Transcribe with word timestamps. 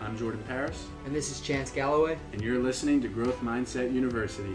I'm 0.00 0.16
Jordan 0.18 0.42
Paris, 0.46 0.86
And 1.06 1.14
this 1.14 1.30
is 1.30 1.40
Chance 1.40 1.70
Galloway. 1.70 2.18
and 2.32 2.40
you're 2.42 2.58
listening 2.62 3.00
to 3.02 3.08
Growth 3.08 3.40
Mindset 3.40 3.92
University. 3.92 4.54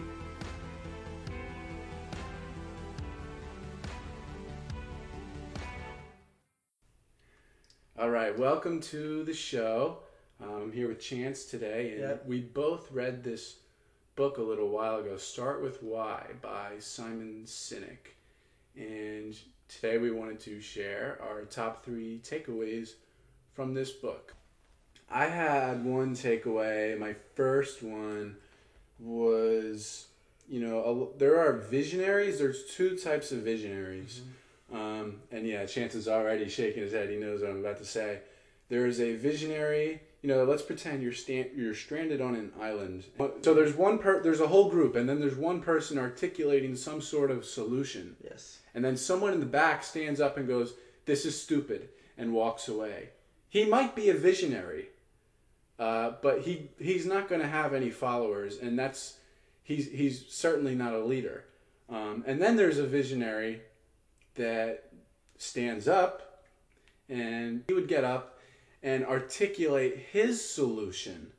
All 7.97 8.10
right, 8.10 8.38
welcome 8.38 8.79
to 8.81 9.24
the 9.24 9.33
show. 9.33 9.99
I'm 10.42 10.72
here 10.72 10.88
with 10.88 11.02
Chance 11.02 11.46
today, 11.46 11.92
and 11.92 11.99
Yep. 12.01 12.26
we 12.26 12.42
both 12.42 12.92
read 12.92 13.24
this 13.24 13.58
book 14.15 14.37
a 14.37 14.42
little 14.42 14.69
while 14.69 14.99
ago, 14.99 15.17
Start 15.17 15.62
with 15.62 15.83
Why 15.83 16.34
by 16.41 16.80
Simon 16.80 17.44
Sinek. 17.45 18.16
And 18.76 19.38
today 19.67 19.98
we 19.98 20.12
wanted 20.12 20.40
to 20.41 20.62
share 20.62 21.20
our 21.21 21.44
top 21.44 21.84
three 21.84 22.20
takeaways 22.23 22.94
from 23.53 23.74
this 23.74 23.92
book. 23.92 24.34
I 25.12 25.26
had 25.26 25.84
one 25.84 26.16
takeaway. 26.16 26.98
My 26.98 27.16
first 27.36 27.81
one 27.81 28.38
was, 29.00 30.08
you 30.48 30.59
know, 30.59 31.12
a, 31.16 31.17
there 31.17 31.40
are 31.40 31.54
visionaries. 31.54 32.38
There's 32.40 32.66
two 32.66 32.98
types 32.98 33.31
of 33.31 33.40
visionaries. 33.40 34.22
Um, 34.72 35.22
and 35.31 35.48
yeah, 35.48 35.66
Chance 35.66 35.95
is 35.95 36.08
already 36.08 36.48
shaking 36.50 36.84
his 36.84 36.94
head. 36.94 37.09
He 37.09 37.16
knows 37.16 37.41
what 37.41 37.50
I'm 37.50 37.59
about 37.59 37.77
to 37.80 37.86
say. 37.86 38.20
There 38.70 38.86
is 38.86 39.00
a 39.02 39.16
visionary. 39.16 40.02
You 40.22 40.30
know, 40.30 40.44
let's 40.44 40.62
pretend 40.62 41.02
you're 41.02 41.14
stand, 41.14 41.52
you're 41.55 41.73
stranded 41.73 42.22
on 42.22 42.36
an 42.36 42.52
island. 42.62 43.05
So 43.41 43.53
there's 43.53 43.73
one 43.73 43.98
per 44.00 44.22
there's 44.22 44.41
a 44.41 44.48
whole 44.48 44.70
group, 44.70 44.95
and 44.95 45.08
then 45.08 45.20
there's 45.20 45.38
one 45.38 45.62
person 45.62 45.98
articulating 45.98 46.76
some 46.76 47.02
sort 47.02 47.31
of 47.31 47.45
solution, 47.45 48.17
Yes. 48.22 48.59
and 48.76 48.84
then 48.84 48.98
someone 48.98 49.31
in 49.31 49.39
the 49.39 49.45
back 49.45 49.81
stands 49.81 50.20
up 50.20 50.36
and 50.36 50.45
goes, 50.45 50.73
"This 51.05 51.26
is 51.26 51.41
stupid," 51.41 51.88
and 52.17 52.34
walks 52.34 52.67
away. 52.67 53.09
He 53.48 53.64
might 53.66 53.95
be 53.95 54.09
a 54.09 54.14
visionary, 54.14 54.89
uh, 55.80 56.11
but 56.22 56.41
he 56.41 56.69
he's 56.80 57.05
not 57.05 57.27
going 57.30 57.41
to 57.41 57.47
have 57.47 57.73
any 57.73 57.89
followers, 57.89 58.58
and 58.58 58.77
that's 58.77 59.17
he's 59.63 59.89
he's 59.89 60.27
certainly 60.27 60.75
not 60.75 60.94
a 60.94 61.03
leader. 61.03 61.45
Um, 61.89 62.23
and 62.27 62.39
then 62.41 62.55
there's 62.55 62.77
a 62.77 62.85
visionary 62.85 63.61
that 64.35 64.91
stands 65.38 65.88
up, 65.88 66.44
and 67.07 67.63
he 67.67 67.73
would 67.73 67.88
get 67.88 68.03
up 68.03 68.38
and 68.83 69.05
articulate 69.05 69.97
his 70.11 70.47
solution, 70.47 71.31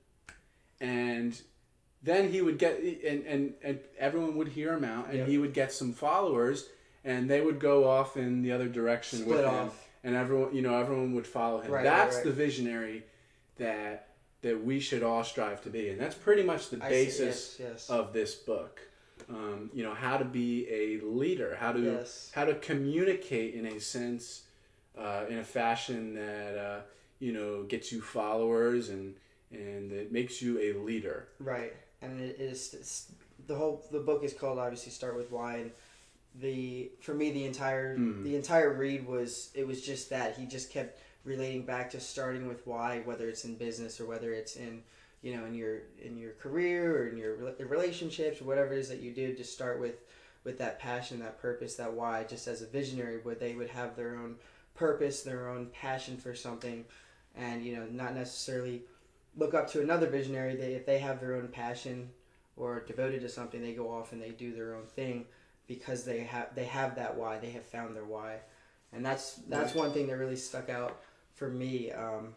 and 0.81 1.41
then 2.03 2.31
he 2.33 2.41
would 2.41 2.59
get 2.59 2.81
and 2.81 3.25
and, 3.27 3.55
and 3.63 3.79
everyone 3.99 4.37
would 4.37 4.49
hear 4.49 4.73
him 4.73 4.85
out, 4.85 5.09
and 5.09 5.19
Yep. 5.19 5.29
he 5.29 5.39
would 5.39 5.53
get 5.55 5.73
some 5.73 5.93
followers, 5.93 6.67
and 7.05 7.29
they 7.29 7.41
would 7.41 7.59
go 7.61 7.87
off 7.89 8.17
in 8.17 8.43
the 8.43 8.53
other 8.53 8.69
direction 8.69 9.21
with 9.21 9.39
Split 9.39 9.45
him 9.45 9.55
off. 9.67 9.89
and 10.03 10.15
everyone 10.17 10.55
you 10.55 10.63
know 10.63 10.79
everyone 10.79 11.15
would 11.15 11.27
follow 11.27 11.61
him 11.61 11.71
Right, 11.71 11.79
right, 11.79 11.85
that's 11.85 12.17
right. 12.17 12.25
the 12.25 12.33
visionary 12.33 13.05
that 13.59 14.09
that 14.43 14.65
we 14.65 14.81
should 14.81 15.03
all 15.03 15.23
strive 15.25 15.61
to 15.63 15.71
be 15.71 15.91
and 15.91 16.01
that's 16.01 16.15
pretty 16.15 16.43
much 16.43 16.71
the 16.71 16.77
basis 16.79 17.57
yes, 17.59 17.71
yes. 17.71 17.91
of 17.91 18.13
this 18.13 18.35
book 18.35 18.81
um, 19.29 19.71
you 19.75 19.83
know 19.83 19.95
how 19.95 20.17
to 20.17 20.25
be 20.25 20.67
a 20.71 21.05
leader 21.05 21.57
how 21.61 21.73
to 21.73 21.81
Yes. 21.81 22.31
how 22.35 22.45
to 22.45 22.55
communicate 22.55 23.55
in 23.55 23.67
a 23.67 23.79
sense 23.81 24.43
uh, 24.99 25.25
in 25.29 25.39
a 25.39 25.45
fashion 25.45 26.15
that 26.15 26.57
uh, 26.59 26.81
you 27.19 27.33
know 27.33 27.63
gets 27.65 27.93
you 27.93 28.01
followers 28.01 28.89
and 28.89 29.15
and 29.53 29.93
it 29.93 30.11
makes 30.13 30.41
you 30.41 30.59
a 30.61 30.73
leader 30.85 31.29
Right. 31.41 31.75
And 32.03 32.19
it 32.21 32.37
is 32.41 33.11
the 33.47 33.55
whole 33.57 33.85
the 33.91 34.01
book 34.01 34.25
is 34.25 34.33
called 34.33 34.59
obviously 34.59 34.91
Start 34.91 35.17
with 35.17 35.31
Why 35.31 35.57
and 35.57 35.71
the 36.35 36.91
for 37.01 37.13
me 37.15 37.31
the 37.33 37.45
entire 37.45 37.99
Mm. 37.99 38.23
the 38.25 38.37
entire 38.37 38.73
read 38.73 39.07
was 39.07 39.51
it 39.55 39.67
was 39.67 39.83
just 39.85 40.09
that 40.11 40.37
he 40.39 40.47
just 40.47 40.71
kept 40.71 40.99
relating 41.25 41.65
back 41.65 41.91
to 41.91 42.01
starting 42.01 42.49
with 42.49 42.67
why 42.67 43.01
whether 43.05 43.29
it's 43.29 43.45
in 43.45 43.55
business 43.57 44.01
or 44.01 44.07
whether 44.07 44.33
it's 44.33 44.57
in 44.57 44.83
you 45.23 45.37
know 45.37 45.45
in 45.45 45.55
your 45.55 45.81
in 46.03 46.17
your 46.17 46.33
career 46.33 46.97
or 46.97 47.09
in 47.09 47.17
your 47.17 47.37
relationships 47.67 48.41
or 48.41 48.45
whatever 48.45 48.73
it 48.73 48.79
is 48.79 48.89
that 48.89 49.01
you 49.01 49.13
do 49.13 49.35
just 49.35 49.53
start 49.53 49.79
with 49.79 50.05
with 50.45 50.59
that 50.59 50.79
passion 50.79 51.19
that 51.19 51.41
purpose 51.41 51.75
that 51.77 51.93
why 51.93 52.25
just 52.25 52.47
as 52.49 52.63
a 52.63 52.67
visionary 52.67 53.19
where 53.23 53.35
they 53.35 53.55
would 53.55 53.69
have 53.69 53.97
their 53.97 54.17
own 54.17 54.37
purpose 54.75 55.23
their 55.23 55.49
own 55.49 55.67
passion 55.67 56.17
for 56.17 56.35
something 56.35 56.85
and 57.37 57.65
you 57.65 57.77
know 57.77 57.87
not 57.91 58.15
necessarily 58.15 58.83
look 59.37 59.55
up 59.55 59.71
to 59.71 59.81
another 59.81 60.09
visionary. 60.09 60.57
They 60.57 60.75
if 60.75 60.87
they 60.87 60.99
have 60.99 61.21
their 61.21 61.35
own 61.35 61.49
passion 61.49 62.11
or 62.57 62.81
devoted 62.81 63.21
to 63.23 63.29
something 63.29 63.63
they 63.63 63.73
go 63.73 63.91
off 63.91 64.13
and 64.13 64.21
they 64.21 64.31
do 64.31 64.53
their 64.53 64.75
own 64.75 64.87
thing 64.87 65.27
because 65.67 66.05
they 66.05 66.21
have 66.21 66.55
they 66.55 66.65
have 66.65 66.97
that 66.97 67.17
why. 67.17 67.39
They 67.39 67.51
have 67.51 67.65
found 67.65 67.97
their 67.97 68.05
why. 68.05 68.39
And 68.93 69.05
that's 69.05 69.35
that's 69.49 69.75
one 69.75 69.93
thing 69.93 70.07
that 70.09 70.17
really 70.17 70.37
stuck 70.37 70.69
out 70.69 71.01
for 71.35 71.49
me 71.49 71.91
um, 71.93 72.35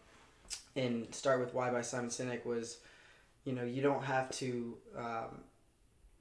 in 0.75 1.11
start 1.11 1.39
with 1.39 1.53
why 1.53 1.69
by 1.69 1.81
simon 1.81 2.09
sinek 2.09 2.45
was 2.45 2.77
you 3.45 3.53
know 3.53 3.63
you 3.63 3.81
don't 3.81 4.03
have 4.03 4.29
to 4.31 4.77
um, 4.97 5.41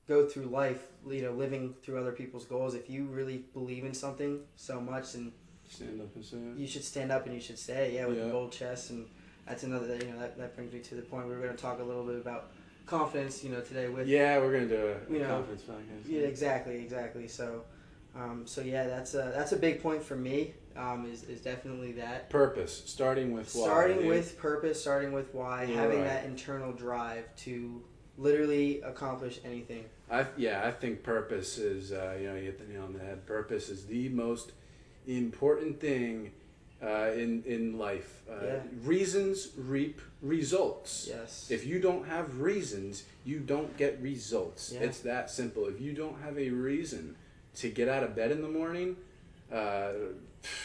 go 0.09 0.27
through 0.27 0.45
life 0.47 0.83
you 1.09 1.23
know 1.23 1.33
living 1.33 1.75
through 1.83 1.99
other 1.99 2.13
people's 2.13 2.45
goals 2.45 2.75
if 2.75 2.91
you 2.91 3.05
really 3.07 3.39
believe 3.55 3.85
in 3.85 3.95
something 3.95 4.41
so 4.57 4.81
much 4.81 5.15
and 5.15 5.33
stand 5.69 6.01
up 6.01 6.15
and 6.15 6.25
say 6.25 6.37
it. 6.37 6.57
you 6.59 6.67
should 6.67 6.85
stand 6.85 7.11
up 7.13 7.25
and 7.27 7.35
you 7.35 7.41
should 7.41 7.59
say 7.59 7.89
it, 7.89 7.95
yeah 7.95 8.07
with 8.07 8.19
Yeah. 8.19 8.25
a 8.25 8.31
bold 8.31 8.53
chest 8.53 8.91
and 8.91 9.07
that's 9.47 9.63
another 9.63 9.97
you 9.97 10.13
know 10.13 10.19
that, 10.21 10.37
that 10.39 10.55
brings 10.57 10.73
me 10.73 10.81
to 10.81 10.95
the 10.95 11.03
point 11.03 11.27
we 11.27 11.33
we're 11.35 11.41
going 11.43 11.57
to 11.57 11.63
talk 11.63 11.81
a 11.81 11.85
little 11.85 12.05
bit 12.05 12.17
about 12.17 12.51
confidence 12.85 13.43
you 13.45 13.51
know 13.51 13.61
today 13.61 13.89
with 13.89 14.07
yeah 14.09 14.39
we're 14.39 14.53
gonna 14.53 14.67
do 14.69 14.95
a, 15.09 15.13
You 15.13 15.21
a 15.21 15.23
know, 15.23 15.35
conference 15.37 15.63
podcast 15.63 16.09
yeah, 16.11 16.21
exactly, 16.23 16.77
exactly. 16.77 17.29
So, 17.29 17.63
um, 18.15 18.47
so 18.47 18.61
yeah, 18.61 18.87
that's 18.87 19.15
a 19.15 19.33
that's 19.35 19.53
a 19.53 19.57
big 19.57 19.83
point 19.83 20.03
for 20.03 20.17
me. 20.17 20.55
Um, 20.77 21.07
is 21.11 21.25
is 21.25 21.41
definitely 21.41 21.93
that. 21.93 22.31
purpose 22.31 22.83
starting 22.87 23.33
with 23.33 23.55
why 23.55 23.65
Starting 23.65 24.07
with 24.07 24.39
purpose, 24.39 24.81
starting 24.81 25.13
with 25.13 25.35
why, 25.35 25.67
having 25.67 25.99
Right. 26.01 26.09
that 26.09 26.25
internal 26.25 26.73
drive 26.73 27.25
to 27.45 27.83
literally 28.19 28.81
accomplish 28.83 29.41
anything. 29.45 29.85
I 30.11 30.27
yeah, 30.37 30.63
I 30.67 30.71
think 30.71 31.03
purpose 31.03 31.59
is 31.59 31.93
uh, 31.93 32.17
you 32.21 32.29
know 32.29 32.35
you 32.37 32.45
hit 32.45 32.59
the 32.59 32.73
nail 32.73 32.85
on 32.85 32.93
the 32.95 33.01
head. 33.01 33.27
Purpose 33.27 33.69
is 33.69 33.87
the 33.87 34.09
most 34.11 34.53
important 35.07 35.81
thing 35.81 36.33
uh, 36.83 37.11
in 37.15 37.43
in 37.47 37.79
life. 37.79 38.23
Uh, 38.31 38.45
Yeah. 38.45 38.61
Reasons 38.85 39.49
reap 39.57 40.01
results. 40.21 41.07
Yes. 41.09 41.51
If 41.51 41.67
you 41.67 41.81
don't 41.81 42.07
have 42.07 42.41
reasons, 42.41 43.05
you 43.25 43.41
don't 43.41 43.77
get 43.77 44.01
results. 44.03 44.73
Yeah. 44.73 44.81
It's 44.81 45.01
that 45.01 45.31
simple. 45.31 45.67
If 45.67 45.81
you 45.81 45.93
don't 45.93 46.21
have 46.23 46.39
a 46.39 46.51
reason 46.51 47.17
to 47.57 47.69
get 47.71 47.89
out 47.89 48.03
of 48.03 48.15
bed 48.17 48.31
in 48.31 48.43
the 48.43 48.49
morning, 48.49 48.97
uh, 49.53 49.93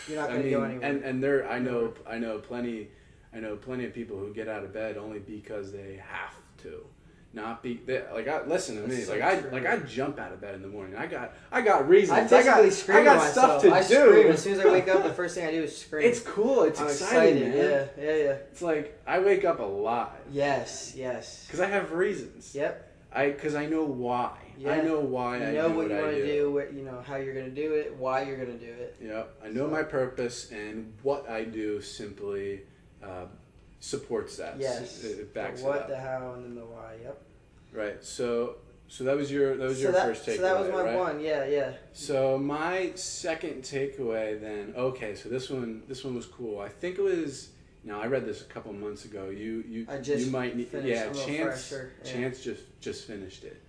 You're 0.07 0.17
not 0.17 0.29
gonna 0.29 0.49
go 0.49 0.63
anywhere. 0.63 0.79
And 0.89 1.03
and 1.03 1.23
there, 1.23 1.49
I 1.49 1.59
know, 1.59 1.93
I 2.09 2.17
know 2.17 2.39
plenty, 2.39 2.89
I 3.33 3.39
know 3.39 3.55
plenty 3.55 3.85
of 3.85 3.93
people 3.93 4.17
who 4.17 4.33
get 4.33 4.47
out 4.47 4.63
of 4.63 4.73
bed 4.73 4.97
only 4.97 5.19
because 5.19 5.71
they 5.71 5.99
have 6.07 6.33
to, 6.63 6.85
not 7.33 7.61
be 7.61 7.79
they, 7.85 8.01
like. 8.13 8.27
I 8.27 8.43
listen 8.45 8.81
to 8.81 8.87
me, 8.87 9.01
so 9.01 9.11
like 9.13 9.21
I 9.21 9.39
true. 9.39 9.49
like 9.51 9.65
I 9.67 9.77
jump 9.79 10.17
out 10.17 10.31
of 10.31 10.39
bed 10.41 10.55
in 10.55 10.61
the 10.61 10.67
morning. 10.69 10.95
I 10.95 11.05
got 11.05 11.33
I 11.51 11.61
got 11.61 11.87
reasons. 11.87 12.31
I 12.31 12.39
I 12.39 12.43
got 12.43 12.73
scream 12.73 12.99
I 12.99 13.03
got 13.03 13.31
stuff 13.31 13.61
to 13.63 13.71
I 13.71 13.81
do. 13.81 13.93
scream 13.95 14.27
as 14.27 14.41
soon 14.41 14.53
as 14.53 14.59
I 14.61 14.71
wake 14.71 14.87
up. 14.87 15.03
The 15.03 15.13
first 15.13 15.35
thing 15.35 15.45
I 15.45 15.51
do 15.51 15.63
is 15.63 15.77
scream. 15.77 16.07
It's 16.07 16.21
cool. 16.21 16.63
It's 16.63 16.79
I'm 16.79 16.87
exciting, 16.87 17.43
excited. 17.43 17.55
man. 17.55 17.89
Yeah, 17.97 18.03
yeah, 18.03 18.23
yeah. 18.23 18.31
It's 18.51 18.61
like 18.61 18.99
I 19.05 19.19
wake 19.19 19.43
up 19.45 19.59
alive 19.59 20.07
Yes, 20.31 20.93
yes. 20.95 21.43
because 21.45 21.59
I 21.59 21.67
have 21.67 21.91
reasons. 21.91 22.55
Yep. 22.55 22.85
I 23.13 23.29
because 23.31 23.53
I 23.55 23.65
know 23.67 23.83
why. 23.83 24.37
I 24.65 24.81
know 24.81 24.99
why 24.99 25.37
You 25.37 25.43
I 25.43 25.51
know 25.51 25.69
do 25.69 25.75
what 25.75 25.89
you 25.89 25.95
want 25.95 26.11
to 26.11 26.25
do. 26.25 26.33
do. 26.33 26.51
What 26.51 26.73
you 26.73 26.83
know 26.83 27.03
how 27.05 27.15
you're 27.17 27.33
gonna 27.33 27.49
do 27.49 27.73
it. 27.73 27.95
Why 27.95 28.23
you're 28.23 28.37
gonna 28.37 28.57
do 28.57 28.65
it. 28.65 28.95
Yep, 29.01 29.41
I 29.43 29.49
know 29.49 29.67
my 29.67 29.83
purpose, 29.83 30.51
and 30.51 30.93
what 31.03 31.29
I 31.29 31.43
do 31.43 31.81
simply 31.81 32.61
uh, 33.03 33.25
supports 33.79 34.37
that. 34.37 34.57
Yes. 34.59 35.03
it, 35.03 35.19
it 35.19 35.33
backs 35.33 35.61
the 35.61 35.67
what, 35.67 35.75
it 35.77 35.81
up. 35.83 35.87
the 35.89 35.99
how, 35.99 36.33
and 36.35 36.43
then 36.43 36.55
the 36.55 36.65
why. 36.65 36.95
Yep. 37.03 37.21
Right. 37.73 38.03
So, 38.03 38.55
so 38.87 39.03
that 39.03 39.15
was 39.15 39.31
your 39.31 39.57
that 39.57 39.67
was 39.67 39.77
so 39.77 39.83
your 39.83 39.91
that, 39.91 40.05
first 40.05 40.25
takeaway, 40.25 40.35
So 40.37 40.41
that 40.41 40.59
was 40.59 40.69
my 40.69 40.83
right? 40.83 40.97
one. 40.97 41.19
Yeah, 41.19 41.45
yeah. 41.45 41.71
So 41.93 42.37
my 42.37 42.91
second 42.95 43.63
takeaway 43.63 44.39
then. 44.39 44.73
Okay, 44.75 45.15
so 45.15 45.29
this 45.29 45.49
one 45.49 45.83
this 45.87 46.03
one 46.03 46.15
was 46.15 46.25
cool. 46.25 46.59
I 46.59 46.69
think 46.69 46.97
it 46.97 47.03
was. 47.03 47.49
Now 47.83 48.01
I 48.01 48.07
read 48.07 48.25
this 48.25 48.41
a 48.41 48.45
couple 48.45 48.73
months 48.73 49.05
ago. 49.05 49.29
You 49.29 49.63
you 49.67 49.85
I 49.89 49.97
just 49.99 50.25
you 50.25 50.31
might 50.31 50.55
need 50.57 50.69
yeah. 50.83 51.11
Chance 51.13 51.71
yeah. 51.71 52.11
Chance 52.11 52.43
just 52.43 52.63
just 52.81 53.05
finished 53.05 53.43
it. 53.43 53.61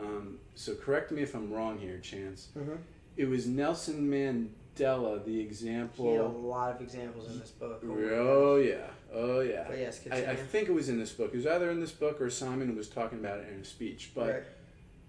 Um, 0.00 0.38
so 0.54 0.74
correct 0.74 1.10
me 1.12 1.22
if 1.22 1.34
I'm 1.34 1.52
wrong 1.52 1.78
here, 1.78 1.98
Chance. 1.98 2.48
Mm-hmm. 2.56 2.76
It 3.16 3.28
was 3.28 3.46
Nelson 3.46 4.08
Mandela, 4.08 5.24
the 5.24 5.40
example. 5.40 6.06
He 6.06 6.12
had 6.12 6.24
a 6.24 6.28
lot 6.28 6.74
of 6.76 6.80
examples 6.80 7.28
in 7.30 7.38
this 7.40 7.50
book. 7.50 7.82
Oh 7.84 7.94
Oh 7.96 8.56
yeah, 8.56 8.86
oh 9.12 9.40
yeah. 9.40 9.64
But 9.68 9.78
yes, 9.78 10.00
I, 10.10 10.16
I 10.26 10.36
think 10.36 10.68
it 10.68 10.72
was 10.72 10.88
in 10.88 10.98
this 10.98 11.12
book. 11.12 11.30
It 11.32 11.36
was 11.36 11.46
either 11.46 11.70
in 11.70 11.80
this 11.80 11.92
book 11.92 12.20
or 12.20 12.30
Simon 12.30 12.74
was 12.76 12.88
talking 12.88 13.18
about 13.18 13.38
it 13.40 13.48
in 13.52 13.60
a 13.60 13.64
speech. 13.64 14.12
But 14.14 14.28
Right. 14.28 14.42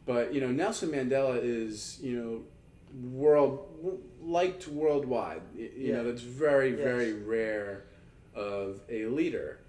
but 0.06 0.34
you 0.34 0.42
know 0.42 0.52
Nelson 0.52 0.90
Mandela 0.90 1.40
is 1.44 2.00
you 2.02 2.18
know 2.20 2.42
world 3.12 4.02
liked 4.22 4.68
worldwide. 4.68 5.42
Y- 5.56 5.70
You 5.78 5.94
know 5.94 6.04
that's 6.04 6.22
very 6.24 6.72
Yes. 6.72 6.80
very 6.80 7.14
rare 7.14 7.84
of 8.34 8.82
a 8.90 9.06
leader, 9.06 9.60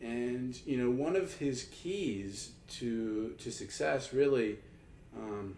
and 0.00 0.58
you 0.66 0.76
know 0.76 0.90
one 0.90 1.16
of 1.16 1.34
his 1.34 1.68
keys 1.72 2.50
to 2.78 3.34
to 3.38 3.50
success 3.50 4.12
really, 4.12 4.58
um, 5.16 5.56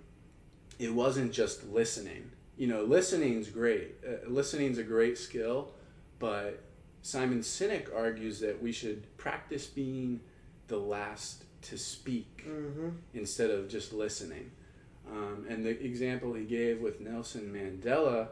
it 0.79 0.93
wasn't 0.95 1.33
just 1.33 1.69
listening. 1.69 2.31
You 2.57 2.67
know, 2.69 2.83
listening's 2.85 3.49
great. 3.49 3.97
Uh, 4.07 4.29
listening's 4.29 4.79
a 4.79 4.83
great 4.83 5.17
skill, 5.19 5.71
but 6.19 6.63
Simon 7.03 7.41
Sinek 7.41 7.95
argues 7.95 8.41
that 8.41 8.63
we 8.63 8.73
should 8.73 9.17
practice 9.17 9.67
being 9.67 10.21
the 10.69 10.77
last 10.79 11.45
to 11.63 11.77
speak 11.79 12.27
Mm-hmm. 12.49 12.89
instead 13.15 13.51
of 13.51 13.69
just 13.69 13.93
listening. 13.93 14.51
Um, 15.11 15.45
and 15.49 15.65
the 15.65 15.71
example 15.85 16.33
he 16.35 16.45
gave 16.45 16.81
with 16.81 17.01
Nelson 17.01 17.53
Mandela 17.53 18.29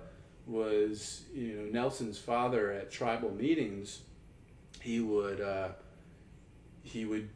was, 0.47 1.25
you 1.35 1.53
know, 1.55 1.71
Nelson's 1.71 2.19
father 2.19 2.71
at 2.73 2.91
tribal 2.91 3.31
meetings. 3.31 4.01
He 4.81 5.01
would, 5.01 5.41
uh, 5.43 5.69
he 6.89 7.05
would 7.05 7.29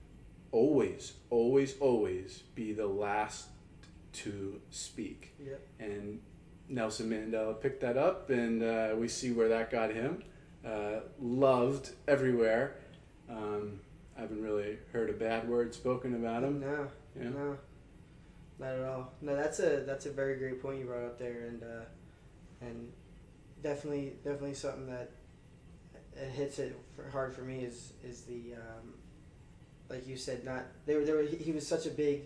always, 0.51 1.13
always, 1.31 1.77
always 1.79 2.43
be 2.55 2.73
the 2.73 2.87
last 2.87 3.49
to 4.15 4.61
speak. 4.71 5.35
Yep. 5.45 5.61
And 5.79 6.21
Nelson 6.69 7.11
Mandela 7.11 7.59
picked 7.61 7.81
that 7.81 7.97
up, 7.97 8.31
and 8.31 8.63
uh, 8.63 8.95
we 8.97 9.09
see 9.09 9.31
where 9.33 9.49
that 9.49 9.71
got 9.71 9.93
him. 9.93 10.23
Uh, 10.67 11.01
loved 11.21 11.91
everywhere. 12.09 12.77
Um, 13.29 13.81
I 14.17 14.23
haven't 14.23 14.43
really 14.43 14.79
heard 14.93 15.11
a 15.11 15.15
bad 15.15 15.49
word 15.49 15.75
spoken 15.75 16.15
about 16.15 16.45
him. 16.45 16.61
No, 16.61 16.89
Yeah. 17.19 17.31
no, 17.31 17.59
not 18.59 18.75
at 18.75 18.85
all. 18.85 19.13
No, 19.21 19.35
that's 19.35 19.59
a 19.59 19.83
that's 19.87 20.07
a 20.07 20.11
very 20.13 20.37
great 20.37 20.63
point 20.63 20.79
you 20.79 20.85
brought 20.85 21.05
up 21.05 21.19
there, 21.19 21.47
and 21.49 21.63
uh, 21.63 21.85
and 22.61 22.93
definitely 23.63 24.15
definitely 24.23 24.55
something 24.55 24.87
that 24.87 25.11
it 26.15 26.31
hits 26.31 26.59
it 26.59 26.79
hard 27.11 27.35
for 27.35 27.43
me 27.43 27.61
is 27.65 27.95
is 28.05 28.23
the 28.23 28.55
um, 28.55 28.93
like 29.93 30.07
you 30.09 30.17
said 30.17 30.45
not 30.45 30.65
there 30.87 30.99
were 30.99 31.05
there 31.05 31.17
were, 31.17 31.23
he 31.23 31.53
was 31.53 31.67
such 31.67 31.87
a 31.87 31.91
big 31.91 32.23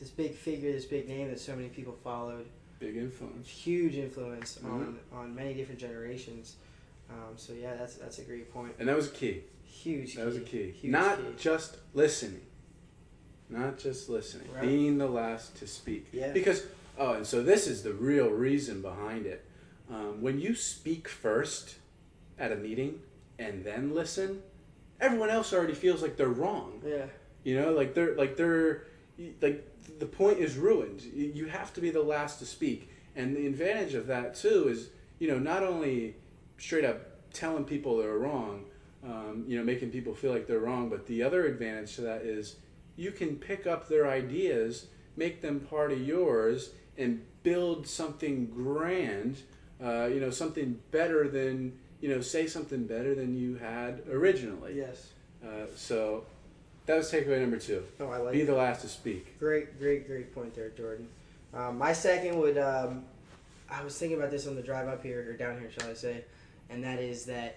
this 0.00 0.08
big 0.10 0.34
figure 0.34 0.72
this 0.72 0.86
big 0.86 1.06
name 1.08 1.28
that 1.28 1.38
so 1.38 1.54
many 1.54 1.68
people 1.68 1.92
followed 2.02 2.46
Big 2.80 2.96
influence. 2.96 3.48
huge 3.48 3.96
influence 3.96 4.58
Mhm. 4.62 4.70
on 4.72 4.98
on 5.12 5.34
many 5.34 5.52
different 5.54 5.80
generations. 5.80 6.56
Um, 7.10 7.32
so 7.36 7.52
yeah, 7.52 7.74
that's 7.76 7.94
that's 7.96 8.18
a 8.20 8.22
great 8.22 8.52
point. 8.52 8.74
And 8.78 8.88
that 8.88 8.94
was 8.96 9.08
a 9.08 9.10
key. 9.10 9.42
Huge. 9.64 10.14
That 10.14 10.26
was 10.26 10.36
a 10.36 10.40
key. 10.40 10.70
Huge 10.70 10.92
Not 10.92 11.18
key. 11.18 11.24
just 11.38 11.78
listening. 11.94 12.42
Not 13.50 13.78
just 13.78 14.08
listening. 14.08 14.48
Right. 14.52 14.62
Being 14.62 14.98
the 14.98 15.08
last 15.08 15.56
to 15.56 15.66
speak. 15.66 16.06
Yeah. 16.12 16.32
Because, 16.32 16.66
oh, 16.98 17.14
and 17.14 17.26
so 17.26 17.42
this 17.42 17.66
is 17.66 17.82
the 17.82 17.92
real 17.94 18.28
reason 18.30 18.82
behind 18.82 19.24
it. 19.26 19.44
Um, 19.90 20.20
when 20.22 20.38
you 20.38 20.54
speak 20.54 21.08
first 21.08 21.76
at 22.38 22.52
a 22.52 22.56
meeting 22.56 23.00
and 23.38 23.64
then 23.64 23.94
listen, 23.94 24.42
everyone 25.00 25.30
else 25.30 25.52
already 25.52 25.74
feels 25.74 26.02
like 26.02 26.16
they're 26.16 26.28
wrong. 26.28 26.82
Yeah. 26.84 27.06
You 27.44 27.60
know, 27.60 27.72
like 27.72 27.94
they're 27.94 28.14
like 28.16 28.36
they're 28.36 28.84
like 29.40 29.64
the 29.98 30.06
point 30.06 30.38
is 30.38 30.56
ruined. 30.56 31.02
You 31.02 31.46
have 31.46 31.72
to 31.74 31.80
be 31.80 31.90
the 31.90 32.02
last 32.02 32.38
to 32.40 32.46
speak, 32.46 32.90
and 33.16 33.36
the 33.36 33.46
advantage 33.46 33.94
of 33.94 34.06
that 34.08 34.34
too 34.34 34.68
is 34.68 34.90
you 35.18 35.28
know 35.28 35.38
not 35.38 35.62
only 35.62 36.16
straight 36.58 36.84
up 36.84 37.30
telling 37.32 37.64
people 37.64 37.98
they're 37.98 38.18
wrong, 38.18 38.64
um, 39.04 39.44
you 39.46 39.56
know, 39.56 39.64
making 39.64 39.90
people 39.90 40.14
feel 40.14 40.32
like 40.32 40.46
they're 40.46 40.58
wrong, 40.58 40.88
but 40.88 41.06
the 41.06 41.22
other 41.22 41.46
advantage 41.46 41.94
to 41.96 42.00
that 42.02 42.22
is 42.22 42.56
you 42.96 43.12
can 43.12 43.36
pick 43.36 43.66
up 43.66 43.88
their 43.88 44.08
ideas, 44.08 44.86
make 45.16 45.40
them 45.40 45.60
part 45.60 45.92
of 45.92 46.00
yours, 46.00 46.70
and 46.96 47.24
build 47.42 47.86
something 47.86 48.46
grand. 48.46 49.38
Uh, 49.82 50.06
you 50.06 50.18
know, 50.18 50.30
something 50.30 50.80
better 50.90 51.28
than 51.28 51.78
you 52.00 52.08
know, 52.08 52.20
say 52.20 52.46
something 52.46 52.84
better 52.86 53.14
than 53.14 53.36
you 53.36 53.56
had 53.56 54.02
originally. 54.10 54.74
Yes. 54.76 55.08
Uh, 55.44 55.66
so 55.76 56.24
that 56.86 56.96
was 56.96 57.10
takeaway 57.10 57.40
number 57.40 57.58
two. 57.58 57.82
Oh, 58.00 58.08
I 58.08 58.18
like 58.18 58.32
Be 58.32 58.42
it. 58.42 58.46
the 58.46 58.54
last 58.54 58.82
to 58.82 58.88
speak. 58.88 59.38
Great, 59.38 59.78
great, 59.78 60.06
great 60.06 60.34
point 60.34 60.54
there, 60.54 60.70
Jordan. 60.70 61.08
Um, 61.54 61.78
my 61.78 61.92
second 61.92 62.38
would, 62.38 62.58
um, 62.58 63.04
I 63.70 63.82
was 63.82 63.96
thinking 63.98 64.18
about 64.18 64.30
this 64.30 64.46
on 64.46 64.54
the 64.56 64.62
drive 64.62 64.88
up 64.88 65.02
here, 65.02 65.26
or 65.28 65.32
down 65.34 65.58
here, 65.58 65.70
shall 65.70 65.90
I 65.90 65.94
say, 65.94 66.24
and 66.70 66.82
that 66.84 66.98
is 67.00 67.24
that 67.26 67.56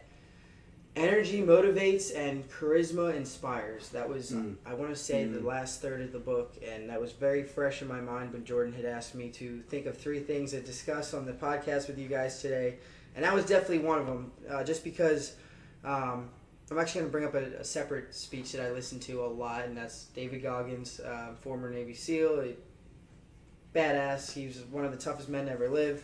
energy 0.96 1.42
motivates 1.42 2.14
and 2.16 2.44
charisma 2.50 3.16
inspires. 3.16 3.90
That 3.90 4.10
was, 4.10 4.32
Mm. 4.32 4.56
I 4.66 4.74
want 4.74 4.90
to 4.94 4.96
say, 5.02 5.24
the 5.26 5.40
Mm. 5.40 5.46
last 5.46 5.82
third 5.82 6.02
of 6.02 6.12
the 6.12 6.20
book, 6.20 6.54
and 6.66 6.90
that 6.90 7.00
was 7.00 7.14
very 7.14 7.44
fresh 7.44 7.82
in 7.82 7.88
my 7.88 8.02
mind 8.02 8.34
when 8.34 8.44
Jordan 8.44 8.74
had 8.74 8.84
asked 8.86 9.16
me 9.16 9.30
to 9.30 9.62
think 9.70 9.86
of 9.86 9.98
three 9.98 10.20
things 10.20 10.52
to 10.52 10.60
discuss 10.62 11.14
on 11.14 11.26
the 11.26 11.32
podcast 11.32 11.88
with 11.88 11.98
you 11.98 12.10
guys 12.10 12.42
today, 12.42 12.76
and 13.16 13.24
that 13.24 13.34
was 13.34 13.46
definitely 13.46 13.80
one 13.80 14.00
of 14.00 14.06
them. 14.06 14.32
Uh, 14.50 14.64
just 14.64 14.84
because. 14.84 15.36
Um, 15.84 16.30
I'm 16.70 16.80
actually 16.80 17.02
going 17.02 17.12
to 17.12 17.12
bring 17.12 17.26
up 17.26 17.34
a, 17.34 17.60
a 17.60 17.64
separate 17.66 18.16
speech 18.16 18.54
that 18.54 18.66
I 18.66 18.72
listen 18.72 18.98
to 19.02 19.26
a 19.26 19.28
lot, 19.28 19.66
and 19.66 19.76
that's 19.76 20.06
David 20.16 20.42
Goggins, 20.42 21.02
uh, 21.02 21.34
former 21.42 21.70
Navy 21.70 21.94
SEAL, 21.94 22.46
badass. 23.76 24.32
He 24.32 24.48
was 24.48 24.62
one 24.72 24.86
of 24.86 24.92
the 24.92 24.98
toughest 24.98 25.28
men 25.28 25.48
to 25.48 25.52
ever 25.52 25.68
live. 25.68 26.04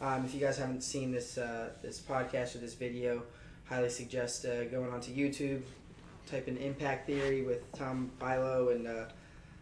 Um, 0.00 0.24
if 0.24 0.34
you 0.34 0.40
guys 0.40 0.58
haven't 0.58 0.82
seen 0.82 1.12
this 1.12 1.38
uh, 1.38 1.70
this 1.82 2.00
podcast 2.00 2.56
or 2.56 2.58
this 2.58 2.74
video, 2.74 3.22
highly 3.64 3.88
suggest 3.90 4.44
uh, 4.44 4.64
going 4.64 4.90
onto 4.90 5.12
YouTube, 5.12 5.62
type 6.26 6.48
in 6.48 6.56
Impact 6.56 7.06
Theory 7.06 7.42
with 7.42 7.70
Tom 7.72 8.10
Bilo, 8.20 8.74
and 8.74 8.86
uh, 8.86 9.04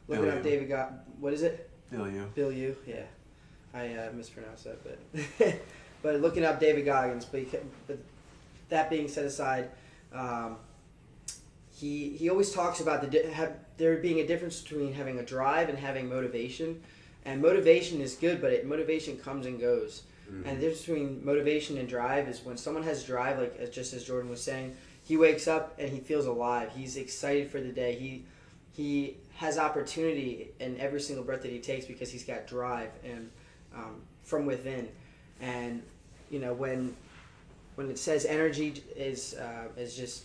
looking 0.09 0.31
up 0.31 0.43
David 0.43 0.69
Go- 0.69 0.93
What 1.21 1.33
is 1.33 1.43
it? 1.43 1.69
Bill 1.91 2.11
you. 2.11 2.31
Bilyeu, 2.35 2.77
yeah, 2.87 3.03
I 3.73 3.95
uh, 3.95 4.13
mispronounced 4.13 4.65
that, 4.65 4.83
but 4.83 4.99
but 6.07 6.21
looking 6.21 6.45
up 6.45 6.61
David 6.61 6.85
Goggins. 6.85 7.25
But, 7.25 7.41
he, 7.41 7.59
but 7.89 7.99
that 8.69 8.89
being 8.89 9.09
set 9.09 9.25
aside, 9.25 9.71
um, 10.13 10.57
he 11.69 12.11
he 12.11 12.31
always 12.31 12.53
talks 12.53 12.81
about 12.81 13.11
the 13.11 13.29
have, 13.33 13.55
there 13.77 13.97
being 13.97 14.21
a 14.21 14.27
difference 14.27 14.61
between 14.61 14.93
having 14.93 15.19
a 15.19 15.25
drive 15.25 15.69
and 15.69 15.77
having 15.77 16.09
motivation, 16.09 16.81
and 17.25 17.43
motivation 17.43 18.01
is 18.01 18.15
good, 18.15 18.41
but 18.41 18.53
it, 18.53 18.65
motivation 18.65 19.19
comes 19.19 19.47
and 19.47 19.61
goes. 19.61 20.05
Mm-hmm. 20.31 20.49
And 20.49 20.57
the 20.59 20.61
difference 20.61 20.87
between 20.87 21.25
motivation 21.25 21.77
and 21.77 21.89
drive 21.89 22.29
is 22.29 22.45
when 22.45 22.57
someone 22.57 22.85
has 22.85 23.03
drive, 23.03 23.41
like 23.41 23.73
just 23.73 23.93
as 23.93 24.05
Jordan 24.05 24.31
was 24.31 24.41
saying, 24.41 24.77
he 25.03 25.17
wakes 25.17 25.49
up 25.49 25.75
and 25.77 25.91
he 25.91 25.99
feels 25.99 26.27
alive. 26.27 26.71
He's 26.75 26.97
excited 26.97 27.51
for 27.51 27.61
the 27.61 27.73
day. 27.73 27.97
He 27.97 28.25
he 28.73 29.17
has 29.35 29.59
opportunity 29.59 30.53
in 30.61 30.79
every 30.79 31.01
single 31.01 31.25
breath 31.25 31.43
that 31.43 31.51
he 31.51 31.59
takes 31.59 31.85
because 31.85 32.13
he's 32.13 32.25
got 32.25 32.47
drive 32.47 32.91
and 33.05 33.29
um, 33.75 34.03
from 34.23 34.47
within. 34.47 34.89
And 35.41 35.83
you 36.31 36.39
know 36.39 36.53
when 36.53 36.95
when 37.75 37.91
it 37.91 37.99
says 37.99 38.25
energy 38.25 38.83
is 38.97 39.35
uh, 39.35 39.69
is 39.77 39.97
just 39.97 40.25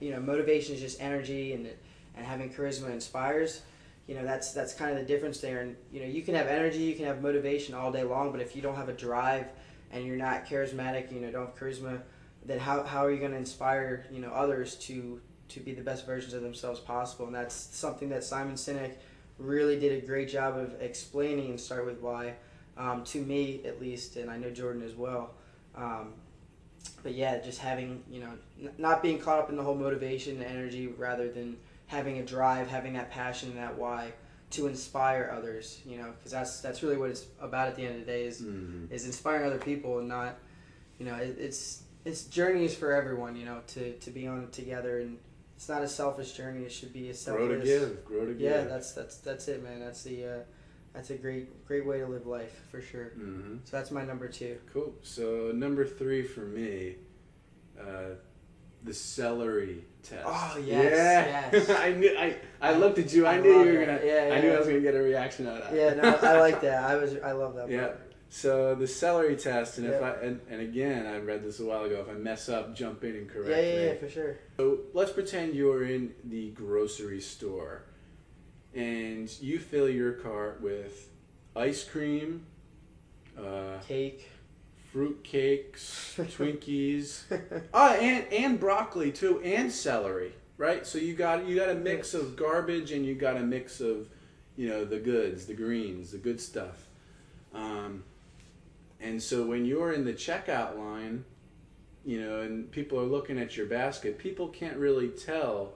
you 0.00 0.10
know 0.12 0.20
motivation 0.20 0.74
is 0.74 0.80
just 0.80 1.00
energy 1.00 1.52
and 1.52 1.68
and 2.16 2.26
having 2.26 2.52
charisma 2.52 2.90
inspires. 2.90 3.62
You 4.06 4.16
know 4.16 4.24
that's 4.24 4.52
that's 4.52 4.74
kind 4.74 4.90
of 4.90 4.98
the 4.98 5.04
difference 5.04 5.40
there. 5.40 5.60
And 5.60 5.76
you 5.92 6.00
know 6.00 6.06
you 6.06 6.22
can 6.22 6.34
have 6.34 6.46
energy, 6.46 6.78
you 6.78 6.94
can 6.94 7.06
have 7.06 7.22
motivation 7.22 7.74
all 7.74 7.92
day 7.92 8.02
long, 8.02 8.32
but 8.32 8.40
if 8.40 8.56
you 8.56 8.62
don't 8.62 8.76
have 8.76 8.88
a 8.88 8.94
drive 8.94 9.46
and 9.92 10.04
you're 10.04 10.16
not 10.16 10.46
charismatic, 10.46 11.12
you 11.12 11.20
know 11.20 11.30
don't 11.30 11.46
have 11.46 11.56
charisma, 11.56 12.00
then 12.44 12.58
how, 12.58 12.82
how 12.84 13.04
are 13.04 13.10
you 13.10 13.18
going 13.18 13.32
to 13.32 13.36
inspire 13.36 14.06
you 14.10 14.20
know 14.20 14.30
others 14.30 14.76
to 14.76 15.20
to 15.48 15.60
be 15.60 15.72
the 15.72 15.82
best 15.82 16.06
versions 16.06 16.34
of 16.34 16.42
themselves 16.42 16.80
possible? 16.80 17.26
And 17.26 17.34
that's 17.34 17.54
something 17.54 18.08
that 18.10 18.24
Simon 18.24 18.54
Sinek 18.54 18.92
really 19.38 19.78
did 19.78 20.02
a 20.02 20.06
great 20.06 20.28
job 20.28 20.56
of 20.56 20.74
explaining 20.80 21.48
and 21.50 21.58
start 21.58 21.86
with 21.86 22.00
why 22.00 22.34
um, 22.76 23.04
to 23.04 23.20
me 23.20 23.62
at 23.64 23.80
least, 23.80 24.16
and 24.16 24.30
I 24.30 24.36
know 24.36 24.50
Jordan 24.50 24.82
as 24.82 24.94
well. 24.94 25.34
Um, 25.74 26.12
but 27.02 27.14
yeah, 27.14 27.38
just 27.38 27.58
having 27.60 28.02
you 28.10 28.20
know 28.20 28.32
n- 28.62 28.72
not 28.78 29.02
being 29.02 29.18
caught 29.18 29.38
up 29.38 29.50
in 29.50 29.56
the 29.56 29.62
whole 29.62 29.74
motivation 29.74 30.36
and 30.36 30.44
energy, 30.44 30.86
rather 30.88 31.30
than 31.30 31.56
having 31.86 32.18
a 32.18 32.24
drive, 32.24 32.68
having 32.68 32.92
that 32.94 33.10
passion 33.10 33.50
and 33.50 33.58
that 33.58 33.76
why 33.76 34.12
to 34.50 34.66
inspire 34.66 35.32
others. 35.36 35.80
You 35.86 35.98
know, 35.98 36.12
because 36.16 36.32
that's 36.32 36.60
that's 36.60 36.82
really 36.82 36.96
what 36.96 37.10
it's 37.10 37.24
about 37.40 37.68
at 37.68 37.76
the 37.76 37.84
end 37.84 37.94
of 38.00 38.06
the 38.06 38.12
day 38.12 38.24
is 38.24 38.40
Mm-hmm. 38.42 38.92
is 38.92 39.06
inspiring 39.06 39.46
other 39.46 39.58
people 39.58 39.98
and 39.98 40.08
not, 40.08 40.36
you 40.98 41.06
know, 41.06 41.14
it, 41.14 41.36
it's 41.38 41.82
it's 42.04 42.24
journeys 42.24 42.74
for 42.74 42.92
everyone. 42.92 43.36
You 43.36 43.44
know, 43.46 43.60
to 43.68 43.92
to 43.94 44.10
be 44.10 44.26
on 44.26 44.42
it 44.44 44.52
together 44.52 45.00
and 45.00 45.18
it's 45.56 45.68
not 45.68 45.82
a 45.82 45.88
selfish 45.88 46.32
journey. 46.32 46.64
It 46.64 46.72
should 46.72 46.92
be 46.92 47.10
a 47.10 47.14
selfless. 47.14 47.46
Grow 47.48 47.58
to 47.58 47.64
give. 47.64 48.04
Grow 48.04 48.26
to 48.26 48.32
give. 48.32 48.40
Yeah, 48.40 48.64
that's 48.64 48.92
that's 48.92 49.18
that's 49.18 49.46
it, 49.48 49.62
man. 49.62 49.80
That's 49.80 50.02
the 50.02 50.24
uh, 50.24 50.38
that's 50.92 51.10
a 51.10 51.16
great 51.16 51.66
great 51.66 51.86
way 51.86 51.98
to 52.00 52.06
live 52.06 52.26
life 52.26 52.60
for 52.70 52.80
sure. 52.80 53.10
hmm 53.16 53.56
So 53.64 53.76
that's 53.76 53.90
my 53.90 54.04
number 54.04 54.28
two. 54.28 54.58
Cool. 54.72 54.94
So 55.02 55.52
number 55.54 55.84
three 55.84 56.22
for 56.22 56.40
me, 56.40 56.96
uh, 57.80 58.14
the 58.82 58.94
celery 58.94 59.84
test. 60.02 60.24
Oh, 60.26 60.56
yes, 60.64 61.52
yes. 61.52 61.70
I 61.78 61.92
knew. 61.92 62.16
I, 62.18 62.36
I 62.60 62.72
looked 62.74 62.98
at 62.98 63.12
you. 63.12 63.26
I, 63.26 63.34
I 63.34 63.40
knew 63.40 63.50
you 63.64 63.78
were 63.78 63.84
gonna. 63.86 64.00
Yeah, 64.04 64.28
yeah, 64.28 64.34
I 64.34 64.40
knew. 64.40 64.52
I 64.52 64.58
was 64.58 64.66
gonna 64.66 64.80
get 64.80 64.94
a 64.94 65.02
reaction 65.02 65.46
out 65.46 65.58
of 65.62 65.70
that. 65.70 65.74
Yeah, 65.74 65.94
no, 66.02 66.16
I 66.16 66.38
like 66.40 66.60
that. 66.68 66.82
I 66.84 66.96
was 66.96 67.16
I 67.24 67.32
love 67.32 67.54
that. 67.56 67.70
Yeah. 67.70 67.86
part. 67.88 68.00
So 68.32 68.76
the 68.76 68.86
celery 68.86 69.34
test, 69.34 69.78
and 69.78 69.88
if 69.88 70.00
I 70.00 70.10
and, 70.22 70.40
and 70.48 70.60
again, 70.60 71.04
I 71.06 71.18
read 71.18 71.42
this 71.42 71.58
a 71.60 71.64
while 71.64 71.84
ago. 71.84 72.00
If 72.00 72.08
I 72.08 72.18
mess 72.18 72.48
up, 72.48 72.74
jump 72.76 73.02
in 73.04 73.16
and 73.16 73.28
correct 73.28 73.50
Yeah, 73.50 73.60
yeah, 73.60 73.76
me. 73.76 73.86
yeah, 73.86 73.94
for 73.94 74.08
sure. 74.08 74.36
So 74.56 74.78
let's 74.94 75.10
pretend 75.12 75.54
you're 75.54 75.84
in 75.84 76.14
the 76.24 76.50
grocery 76.50 77.20
store 77.20 77.82
and 78.74 79.30
you 79.40 79.58
fill 79.58 79.88
your 79.88 80.12
cart 80.12 80.60
with 80.60 81.08
ice 81.56 81.84
cream, 81.84 82.46
uh, 83.38 83.78
Cake. 83.86 84.28
fruit 84.92 85.22
cakes, 85.24 86.14
Twinkies, 86.18 87.22
oh, 87.74 87.92
and 87.94 88.24
and 88.32 88.60
broccoli 88.60 89.10
too, 89.12 89.40
and 89.42 89.70
celery. 89.72 90.34
Right. 90.56 90.86
So 90.86 90.98
you 90.98 91.14
got 91.14 91.46
you 91.46 91.56
got 91.56 91.70
a 91.70 91.74
mix 91.74 92.12
of 92.14 92.36
garbage 92.36 92.92
and 92.92 93.04
you 93.06 93.14
got 93.14 93.36
a 93.36 93.40
mix 93.40 93.80
of, 93.80 94.08
you 94.56 94.68
know, 94.68 94.84
the 94.84 94.98
goods, 94.98 95.46
the 95.46 95.54
greens, 95.54 96.10
the 96.12 96.18
good 96.18 96.40
stuff. 96.40 96.86
Um, 97.54 98.04
and 99.00 99.22
so 99.22 99.44
when 99.46 99.64
you're 99.64 99.92
in 99.92 100.04
the 100.04 100.12
checkout 100.12 100.78
line, 100.78 101.24
you 102.04 102.20
know, 102.20 102.40
and 102.42 102.70
people 102.70 103.00
are 103.00 103.04
looking 103.06 103.38
at 103.38 103.56
your 103.56 103.66
basket, 103.66 104.18
people 104.18 104.48
can't 104.48 104.76
really 104.76 105.08
tell 105.08 105.72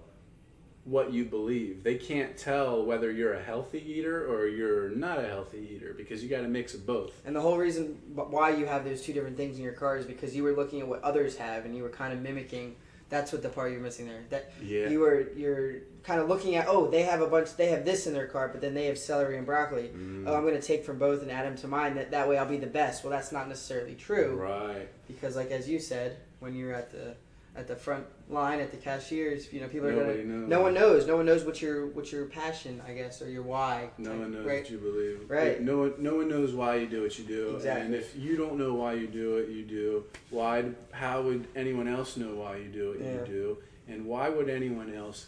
what 0.84 1.12
you 1.12 1.24
believe. 1.24 1.82
They 1.82 1.94
can't 1.96 2.36
tell 2.36 2.84
whether 2.84 3.10
you're 3.10 3.34
a 3.34 3.42
healthy 3.42 3.82
eater 3.90 4.26
or 4.30 4.46
you're 4.46 4.90
not 4.90 5.18
a 5.18 5.26
healthy 5.26 5.70
eater 5.74 5.94
because 5.96 6.22
you 6.22 6.28
got 6.28 6.44
a 6.44 6.48
mix 6.48 6.74
of 6.74 6.86
both. 6.86 7.12
And 7.24 7.34
the 7.34 7.40
whole 7.40 7.56
reason 7.56 7.98
why 8.14 8.50
you 8.50 8.66
have 8.66 8.84
those 8.84 9.02
two 9.02 9.12
different 9.14 9.36
things 9.36 9.56
in 9.56 9.62
your 9.64 9.72
car 9.72 9.96
is 9.96 10.04
because 10.06 10.36
you 10.36 10.42
were 10.42 10.52
looking 10.52 10.80
at 10.80 10.88
what 10.88 11.02
others 11.02 11.36
have 11.38 11.64
and 11.64 11.74
you 11.76 11.82
were 11.82 11.88
kind 11.88 12.12
of 12.12 12.20
mimicking. 12.20 12.76
That's 13.10 13.32
what 13.32 13.42
the 13.42 13.48
part 13.48 13.70
you're 13.72 13.80
missing 13.80 14.06
there. 14.06 14.22
That 14.30 14.52
Yeah. 14.62 14.88
you 14.88 15.00
were 15.00 15.28
you're 15.36 15.74
kind 16.02 16.20
of 16.20 16.28
looking 16.28 16.56
at. 16.56 16.66
Oh, 16.68 16.88
they 16.90 17.02
have 17.02 17.20
a 17.20 17.26
bunch. 17.28 17.54
They 17.56 17.66
have 17.68 17.84
this 17.84 18.06
in 18.06 18.12
their 18.14 18.26
car, 18.26 18.48
but 18.48 18.60
then 18.60 18.74
they 18.74 18.86
have 18.86 18.98
celery 18.98 19.36
and 19.36 19.46
broccoli. 19.46 19.90
Mm, 19.94 20.24
Oh, 20.26 20.34
I'm 20.34 20.42
going 20.42 20.54
to 20.58 20.66
take 20.66 20.84
from 20.84 20.98
both 20.98 21.22
and 21.22 21.30
add 21.30 21.46
them 21.46 21.56
to 21.58 21.68
mine. 21.68 21.94
That 21.94 22.10
that 22.10 22.28
way 22.28 22.38
I'll 22.38 22.46
be 22.48 22.56
the 22.56 22.66
best. 22.66 23.04
Well, 23.04 23.10
that's 23.10 23.30
not 23.30 23.46
necessarily 23.48 23.94
true 23.94 24.34
Right. 24.36 24.88
because, 25.06 25.36
like 25.36 25.50
as 25.50 25.68
you 25.68 25.78
said, 25.78 26.16
when 26.40 26.56
you're 26.56 26.74
at 26.74 26.90
the 26.92 27.14
at 27.56 27.68
the 27.68 27.76
front 27.76 28.04
line 28.28 28.58
at 28.60 28.70
the 28.70 28.76
cashiers, 28.76 29.52
you 29.52 29.60
know 29.60 29.68
people 29.68 29.86
are 29.88 29.94
going 29.94 30.16
to. 30.16 30.24
knows. 30.26 30.48
No 30.48 30.60
one 30.60 30.74
knows. 30.74 31.06
No 31.06 31.16
one 31.16 31.26
knows 31.26 31.44
what 31.44 31.62
your 31.62 31.86
what 31.86 32.10
your 32.10 32.26
passion, 32.26 32.82
I 32.86 32.92
guess, 32.94 33.22
or 33.22 33.30
your 33.30 33.42
why. 33.42 33.90
No 33.98 34.10
one 34.16 34.32
knows 34.32 34.44
Right. 34.46 34.62
what 34.62 34.70
you 34.70 34.78
believe. 34.78 35.30
Right. 35.30 35.60
No 35.60 35.78
one, 35.78 35.94
no 35.98 36.16
one 36.16 36.28
knows 36.28 36.52
why 36.52 36.76
you 36.76 36.86
do 36.86 37.02
what 37.02 37.16
you 37.18 37.24
do. 37.24 37.54
Exactly. 37.56 37.86
And 37.86 37.94
if 37.94 38.16
you 38.16 38.36
don't 38.36 38.58
know 38.58 38.74
why 38.74 38.94
you 38.94 39.06
do 39.06 39.34
what 39.36 39.48
you 39.48 39.62
do, 39.64 40.04
why? 40.30 40.64
How 40.90 41.22
would 41.22 41.46
anyone 41.54 41.86
else 41.88 42.16
know 42.16 42.34
why 42.34 42.56
you 42.56 42.68
do 42.68 42.88
what 42.90 43.00
Yeah. 43.00 43.12
you 43.20 43.26
do? 43.26 43.58
And 43.86 44.06
why 44.06 44.28
would 44.30 44.48
anyone 44.48 44.92
else 44.92 45.26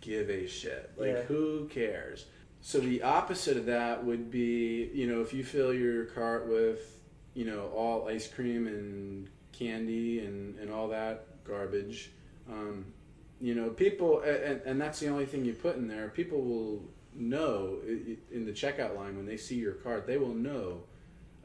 give 0.00 0.28
a 0.28 0.46
shit? 0.46 0.90
Like, 0.96 1.08
Yeah. 1.08 1.22
who 1.22 1.68
cares? 1.68 2.26
So 2.60 2.78
the 2.80 3.02
opposite 3.02 3.56
of 3.56 3.66
that 3.66 4.04
would 4.04 4.30
be, 4.30 4.90
you 4.92 5.06
know, 5.06 5.20
if 5.22 5.32
you 5.32 5.42
fill 5.42 5.72
your 5.72 6.04
cart 6.06 6.46
with, 6.48 6.98
you 7.34 7.44
know, 7.44 7.68
all 7.74 8.08
ice 8.08 8.28
cream 8.28 8.66
and 8.66 9.28
candy 9.52 10.20
and, 10.20 10.58
and 10.58 10.70
all 10.70 10.88
that 10.88 11.26
garbage, 11.44 12.10
um, 12.50 12.86
you 13.40 13.54
know, 13.54 13.70
people, 13.70 14.20
and, 14.22 14.60
and 14.64 14.80
that's 14.80 15.00
the 15.00 15.08
only 15.08 15.26
thing 15.26 15.44
you 15.44 15.52
put 15.52 15.76
in 15.76 15.88
there. 15.88 16.08
People 16.08 16.42
will 16.42 16.82
know 17.14 17.78
in 18.30 18.46
the 18.46 18.52
checkout 18.52 18.96
line 18.96 19.16
when 19.16 19.26
they 19.26 19.36
see 19.36 19.56
your 19.56 19.72
cart, 19.72 20.06
they 20.06 20.16
will 20.16 20.34
know 20.34 20.82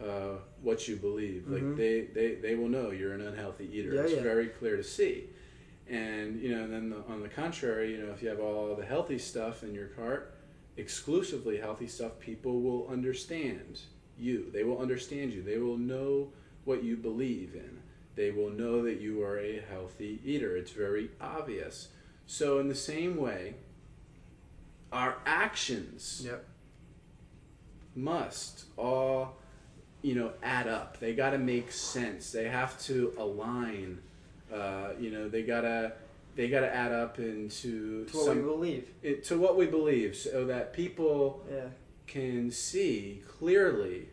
uh, 0.02 0.38
what 0.62 0.88
you 0.88 0.96
believe. 0.96 1.44
Mhm. 1.48 1.54
Like 1.54 1.78
they, 1.78 2.02
they, 2.14 2.36
they 2.36 2.56
will 2.56 2.70
know 2.70 2.92
you're 2.92 3.14
an 3.14 3.22
unhealthy 3.22 3.70
eater. 3.74 3.94
Yeah, 3.94 4.02
it's 4.02 4.14
yeah. 4.14 4.22
very 4.22 4.48
clear 4.48 4.78
to 4.78 4.84
see. 4.84 5.26
And 5.90 6.42
you 6.42 6.56
know, 6.56 6.64
and 6.64 6.74
then 6.74 6.90
the, 6.90 6.98
on 7.12 7.22
the 7.22 7.30
contrary, 7.30 7.94
you 7.94 8.06
know, 8.06 8.12
if 8.12 8.22
you 8.22 8.30
have 8.30 8.40
all 8.40 8.76
the 8.76 8.86
healthy 8.86 9.18
stuff 9.18 9.64
in 9.64 9.74
your 9.74 9.88
cart, 9.88 10.36
exclusively 10.76 11.58
healthy 11.58 11.88
stuff, 11.88 12.20
people 12.20 12.62
will 12.62 12.88
understand 12.90 13.80
you. 14.20 14.50
They 14.52 14.64
will 14.64 14.80
understand 14.80 15.34
you. 15.34 15.42
They 15.42 15.58
will 15.58 15.78
know 15.78 16.30
what 16.66 16.84
you 16.84 16.98
believe 16.98 17.56
in. 17.56 17.80
They 18.18 18.32
will 18.32 18.50
know 18.50 18.82
that 18.82 19.00
you 19.00 19.22
are 19.24 19.38
a 19.40 19.62
healthy 19.70 20.20
eater. 20.26 20.58
It's 20.58 20.72
very 20.72 21.12
obvious. 21.22 21.90
So 22.26 22.58
in 22.58 22.68
the 22.68 22.76
same 22.76 23.16
way, 23.16 23.54
our 24.92 25.18
actions 25.26 26.24
Yep. 26.26 26.44
must 27.96 28.66
all 28.78 29.36
you 30.02 30.16
know 30.16 30.32
add 30.44 30.68
up 30.68 31.00
they 31.00 31.14
got 31.14 31.32
to 31.32 31.38
make 31.38 31.72
sense 31.72 32.32
they 32.32 32.48
have 32.48 32.80
to 32.80 33.12
align 33.18 34.00
uh, 34.54 34.90
you 35.00 35.10
know 35.12 35.28
they 35.28 35.42
gotta 35.44 35.92
they 36.36 36.48
gotta 36.48 36.74
add 36.74 36.92
up 36.94 37.18
into 37.20 38.06
To 38.06 38.18
what 38.18 38.26
some 38.28 38.38
we 38.38 38.44
believe. 38.44 38.92
it, 39.04 39.24
to 39.26 39.38
what 39.38 39.58
we 39.58 39.66
believe 39.66 40.16
so 40.16 40.46
that 40.46 40.72
people 40.74 41.44
Yeah. 41.52 41.66
can 42.06 42.50
see 42.52 43.22
clearly 43.28 44.10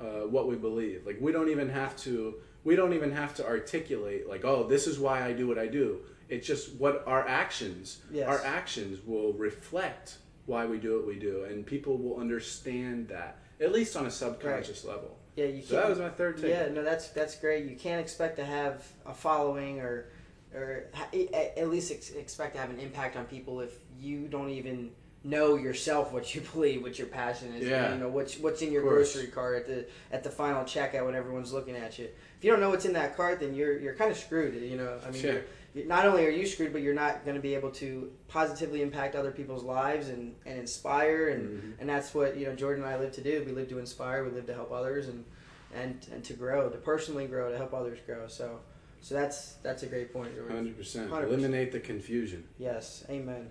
uh, 0.00 0.26
what 0.28 0.46
we 0.48 0.56
believe 0.56 1.06
like 1.06 1.18
we 1.20 1.32
don't 1.32 1.48
even 1.48 1.70
have 1.70 1.96
to 1.98 2.34
we 2.64 2.76
don't 2.76 2.92
even 2.92 3.10
have 3.12 3.34
to 3.34 3.46
articulate 3.46 4.28
like 4.28 4.44
oh 4.44 4.66
this 4.68 4.86
is 4.86 4.98
why 4.98 5.24
i 5.24 5.32
do 5.32 5.46
what 5.48 5.58
i 5.58 5.66
do 5.66 5.98
it's 6.28 6.46
just 6.46 6.74
what 6.76 7.02
our 7.06 7.26
actions 7.26 8.00
Yes. 8.10 8.26
our 8.28 8.42
actions 8.44 9.04
will 9.06 9.32
reflect 9.34 10.18
why 10.46 10.66
we 10.66 10.78
do 10.78 10.96
what 10.96 11.06
we 11.06 11.16
do 11.18 11.44
and 11.44 11.64
people 11.66 11.96
will 11.98 12.18
understand 12.20 13.08
that 13.08 13.38
at 13.60 13.72
least 13.72 13.96
on 13.96 14.06
a 14.06 14.10
subconscious 14.10 14.84
level 14.84 15.16
Yeah. 15.36 15.46
You 15.46 15.62
so 15.62 15.76
that 15.76 15.88
was 15.88 15.98
my 15.98 16.08
third 16.10 16.36
take 16.38 16.50
Yeah, 16.50 16.68
no, 16.68 16.82
that's 16.82 17.08
that's 17.08 17.36
great. 17.38 17.64
You 17.64 17.76
can't 17.76 18.00
expect 18.00 18.36
to 18.36 18.44
have 18.44 18.86
a 19.06 19.14
following 19.14 19.80
or 19.80 20.06
or 20.54 20.84
at 21.02 21.68
least 21.70 21.90
ex- 21.90 22.10
expect 22.10 22.54
to 22.54 22.60
have 22.60 22.70
an 22.70 22.78
impact 22.78 23.16
on 23.16 23.24
people 23.24 23.60
if 23.60 23.72
you 23.98 24.28
don't 24.28 24.50
even 24.50 24.90
know 25.24 25.56
yourself 25.56 26.12
what 26.12 26.34
you 26.34 26.40
believe, 26.52 26.82
what 26.82 26.98
your 26.98 27.06
passion 27.08 27.52
is. 27.54 27.68
Yeah. 27.68 27.92
You 27.92 27.98
know 28.00 28.08
what's 28.08 28.38
what's 28.38 28.62
in 28.62 28.72
your 28.72 28.82
grocery 28.82 29.28
cart 29.28 29.56
at 29.56 29.66
the 29.66 29.86
at 30.14 30.22
the 30.24 30.30
final 30.30 30.62
checkout 30.64 31.04
when 31.06 31.14
everyone's 31.14 31.52
looking 31.52 31.76
at 31.76 31.98
you. 31.98 32.06
If 32.06 32.44
you 32.44 32.50
don't 32.50 32.60
know 32.60 32.70
what's 32.70 32.84
in 32.84 32.92
that 32.94 33.16
cart, 33.16 33.40
then 33.40 33.54
you're 33.54 33.78
you're 33.78 33.94
kind 33.94 34.10
of 34.10 34.16
screwed. 34.16 34.54
You 34.60 34.76
know, 34.76 34.98
I 35.06 35.10
mean, 35.10 35.22
Yeah. 35.22 35.32
you're, 35.32 35.42
you- 35.74 35.86
not 35.86 36.04
only 36.04 36.26
are 36.26 36.30
you 36.30 36.46
screwed, 36.46 36.72
but 36.72 36.82
you're 36.82 36.92
not 36.94 37.24
going 37.24 37.34
to 37.36 37.40
be 37.40 37.54
able 37.54 37.70
to 37.70 38.12
positively 38.28 38.82
impact 38.82 39.14
other 39.14 39.30
people's 39.30 39.62
lives 39.64 40.10
and, 40.10 40.34
and 40.44 40.58
inspire 40.58 41.28
and 41.30 41.48
Mhm. 41.48 41.72
and 41.80 41.88
that's 41.88 42.12
what 42.14 42.36
you 42.36 42.46
know 42.46 42.54
Jordan 42.54 42.84
and 42.84 42.92
I 42.92 42.98
live 42.98 43.12
to 43.12 43.22
do. 43.22 43.42
We 43.46 43.52
live 43.52 43.68
to 43.70 43.78
inspire. 43.78 44.24
We 44.24 44.30
live 44.32 44.46
to 44.46 44.54
help 44.54 44.70
others 44.72 45.08
and 45.08 45.24
and 45.74 46.04
and 46.12 46.22
to 46.24 46.34
grow, 46.34 46.68
to 46.68 46.76
personally 46.78 47.26
grow, 47.26 47.50
to 47.50 47.56
help 47.56 47.72
others 47.72 47.98
grow. 48.06 48.26
So 48.28 48.60
so 49.00 49.14
that's 49.14 49.54
that's 49.62 49.82
a 49.84 49.86
great 49.86 50.12
point, 50.12 50.34
Jordan. 50.36 50.74
100%. 50.76 51.08
100%. 51.08 51.22
eliminate 51.24 51.72
the 51.72 51.80
confusion 51.80 52.44
Yes, 52.58 53.04
amen. 53.08 53.50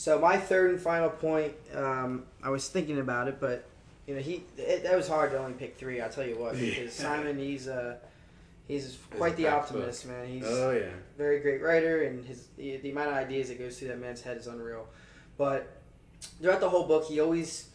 So 0.00 0.18
my 0.18 0.38
third 0.38 0.70
and 0.70 0.80
final 0.80 1.10
point, 1.10 1.52
um, 1.74 2.24
I 2.42 2.48
was 2.48 2.66
thinking 2.70 3.00
about 3.00 3.28
it, 3.28 3.38
but 3.38 3.66
you 4.06 4.14
know 4.14 4.22
he 4.22 4.44
it, 4.56 4.82
that 4.84 4.96
was 4.96 5.06
hard 5.06 5.30
to 5.32 5.38
only 5.38 5.52
pick 5.52 5.76
three. 5.76 6.00
I'll 6.00 6.08
tell 6.08 6.26
you 6.26 6.38
what, 6.38 6.58
because 6.58 6.94
Simon 6.94 7.36
he's 7.38 7.68
uh 7.68 7.96
he's 8.66 8.94
a 8.94 9.16
quite 9.18 9.36
the 9.36 9.44
packed 9.44 9.64
optimist, 9.64 10.06
man. 10.06 10.26
He's 10.26 10.44
oh 10.46 10.70
yeah 10.70 10.88
very 11.18 11.40
great 11.40 11.60
writer, 11.60 12.04
and 12.04 12.24
his 12.24 12.46
the, 12.56 12.78
the 12.78 12.92
amount 12.92 13.10
of 13.10 13.14
ideas 13.16 13.48
that 13.48 13.58
goes 13.58 13.78
through 13.78 13.88
that 13.88 14.00
man's 14.00 14.22
head 14.22 14.38
is 14.38 14.46
unreal. 14.46 14.86
But 15.36 15.68
throughout 16.40 16.60
the 16.60 16.70
whole 16.70 16.86
book, 16.86 17.04
he 17.04 17.20
always 17.20 17.68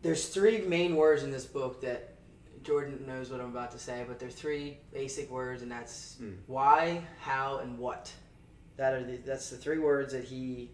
there's 0.00 0.28
three 0.28 0.62
main 0.62 0.96
words 0.96 1.22
in 1.22 1.30
this 1.30 1.44
book 1.44 1.82
that 1.82 2.14
Jordan 2.62 3.04
knows 3.06 3.28
what 3.28 3.42
I'm 3.42 3.50
about 3.50 3.72
to 3.72 3.78
say, 3.78 4.06
but 4.08 4.18
there's 4.18 4.34
three 4.34 4.78
basic 4.90 5.30
words, 5.30 5.60
and 5.60 5.70
that's 5.70 6.16
Mm. 6.18 6.36
why, 6.46 7.02
how, 7.20 7.58
and 7.58 7.78
what. 7.78 8.10
That 8.78 8.94
are 8.94 9.04
the, 9.04 9.18
that's 9.18 9.50
the 9.50 9.58
three 9.58 9.78
words 9.78 10.14
that 10.14 10.24
he 10.24 10.70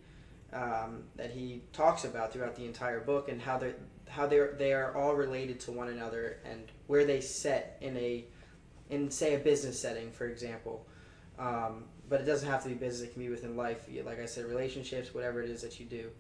um, 0.52 1.04
that 1.16 1.30
he 1.30 1.62
talks 1.73 2.04
about 2.04 2.32
throughout 2.32 2.56
the 2.56 2.64
entire 2.64 3.00
book, 3.00 3.28
and 3.28 3.40
how 3.40 3.59
they 3.59 3.75
how 4.09 4.26
they 4.26 4.47
they 4.59 4.73
are 4.73 4.97
all 4.97 5.14
related 5.14 5.61
to 5.61 5.73
one 5.73 5.88
another, 5.88 6.38
and 6.44 6.71
where 6.87 7.04
they 7.04 7.21
set 7.21 7.78
in 7.80 7.97
a 7.97 8.25
in 8.90 9.11
say 9.11 9.35
a 9.35 9.38
business 9.38 9.80
setting, 9.80 10.11
for 10.11 10.26
example. 10.26 10.87
Um, 11.38 11.85
but 12.09 12.21
it 12.21 12.25
doesn't 12.25 12.49
have 12.49 12.62
to 12.64 12.68
be 12.68 12.75
business; 12.75 13.09
it 13.09 13.12
can 13.14 13.23
be 13.23 13.28
within 13.30 13.56
life. 13.56 13.88
Like 14.04 14.21
I 14.21 14.26
said, 14.26 14.44
relationships, 14.47 15.14
whatever 15.14 15.42
it 15.42 15.50
is 15.50 15.62
that 15.62 15.80
you 15.80 15.87
do. 15.87 16.11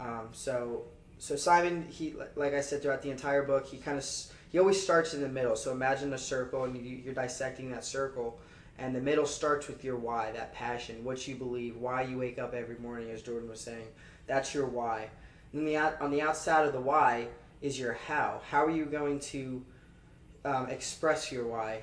Um, 0.00 0.28
so 0.32 0.86
so 1.18 1.36
Simon, 1.36 1.86
he 1.88 2.14
like 2.34 2.54
I 2.54 2.60
said 2.60 2.82
throughout 2.82 3.02
the 3.02 3.10
entire 3.10 3.42
book, 3.42 3.66
he 3.66 3.78
kind 3.78 3.98
of 3.98 4.06
he 4.50 4.58
always 4.58 4.82
starts 4.82 5.14
in 5.14 5.20
the 5.20 5.28
middle. 5.28 5.56
So 5.56 5.72
imagine 5.72 6.12
a 6.12 6.18
circle, 6.18 6.64
and 6.64 6.76
you, 6.76 6.96
you're 6.96 7.14
dissecting 7.14 7.70
that 7.70 7.84
circle, 7.84 8.38
and 8.78 8.94
the 8.94 9.00
middle 9.00 9.26
starts 9.26 9.68
with 9.68 9.82
your 9.84 9.96
why, 9.96 10.32
that 10.32 10.52
passion, 10.52 11.02
what 11.04 11.26
you 11.26 11.34
believe, 11.34 11.76
why 11.76 12.02
you 12.02 12.18
wake 12.18 12.38
up 12.38 12.54
every 12.54 12.78
morning, 12.78 13.10
as 13.10 13.22
Jordan 13.22 13.48
was 13.48 13.60
saying. 13.60 13.86
That's 14.26 14.54
your 14.54 14.66
why. 14.66 15.08
And 15.52 15.66
then 15.66 15.72
the 15.72 16.02
on 16.04 16.10
the 16.10 16.20
outside 16.22 16.66
of 16.66 16.72
the 16.72 16.80
why 16.80 17.28
is 17.62 17.78
your 17.78 17.94
how. 17.94 18.40
How 18.50 18.64
are 18.64 18.70
you 18.70 18.84
going 18.84 19.20
to 19.20 19.64
um, 20.44 20.68
express 20.68 21.32
your 21.32 21.46
why? 21.46 21.80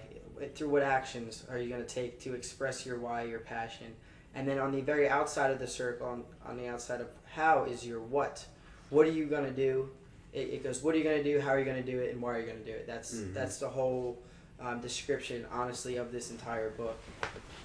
Through 0.56 0.70
what 0.70 0.84
actions 0.84 1.44
are 1.50 1.58
you 1.58 1.70
going 1.70 1.82
to 1.84 1.88
take 1.88 2.20
to 2.22 2.34
express 2.34 2.86
your 2.86 3.00
why, 3.00 3.24
your 3.24 3.40
passion? 3.40 3.88
And 4.36 4.48
then 4.48 4.60
on 4.60 4.72
the 4.72 4.82
very 4.82 5.08
outside 5.08 5.52
of 5.52 5.60
the 5.60 5.68
circle, 5.68 6.08
on, 6.08 6.24
on 6.46 6.58
the 6.58 6.68
outside 6.68 7.02
of 7.02 7.08
how, 7.34 7.66
is 7.66 7.86
your 7.86 8.00
what. 8.00 8.46
What 8.90 9.06
are 9.08 9.12
you 9.12 9.26
going 9.26 9.46
to 9.46 9.52
do? 9.52 9.90
It, 10.34 10.50
it 10.50 10.64
goes, 10.64 10.82
what 10.82 10.96
are 10.96 10.98
you 10.98 11.04
going 11.04 11.24
to 11.24 11.24
do? 11.24 11.40
How 11.40 11.50
are 11.50 11.60
you 11.60 11.66
going 11.66 11.84
to 11.84 11.92
do 11.92 12.00
it? 12.00 12.12
And 12.12 12.22
why 12.22 12.36
are 12.36 12.40
you 12.40 12.46
going 12.48 12.60
to 12.60 12.66
do 12.66 12.72
it? 12.72 12.88
That's 12.88 13.14
Mhm. 13.14 13.34
that's 13.34 13.58
the 13.60 13.70
whole 13.70 14.18
um, 14.64 14.80
description, 14.80 15.46
honestly, 15.52 15.98
of 15.98 16.12
this 16.12 16.32
entire 16.32 16.70
book. 16.72 16.98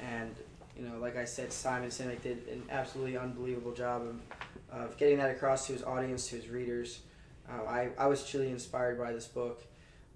And 0.02 0.34
you 0.76 0.86
know, 0.86 0.98
like 0.98 1.16
I 1.16 1.24
said, 1.24 1.52
Simon 1.52 1.88
Sinek 1.88 2.22
did 2.22 2.46
an 2.48 2.62
absolutely 2.70 3.16
unbelievable 3.16 3.72
job 3.72 4.02
of, 4.02 4.80
of 4.80 4.96
getting 4.96 5.18
that 5.18 5.30
across 5.30 5.66
to 5.66 5.72
his 5.72 5.82
audience, 5.82 6.28
to 6.28 6.36
his 6.36 6.48
readers. 6.48 7.00
Uh, 7.50 7.64
I, 7.64 7.88
I 7.98 8.06
was 8.06 8.28
truly 8.28 8.50
inspired 8.50 8.98
by 8.98 9.12
this 9.12 9.26
book, 9.26 9.64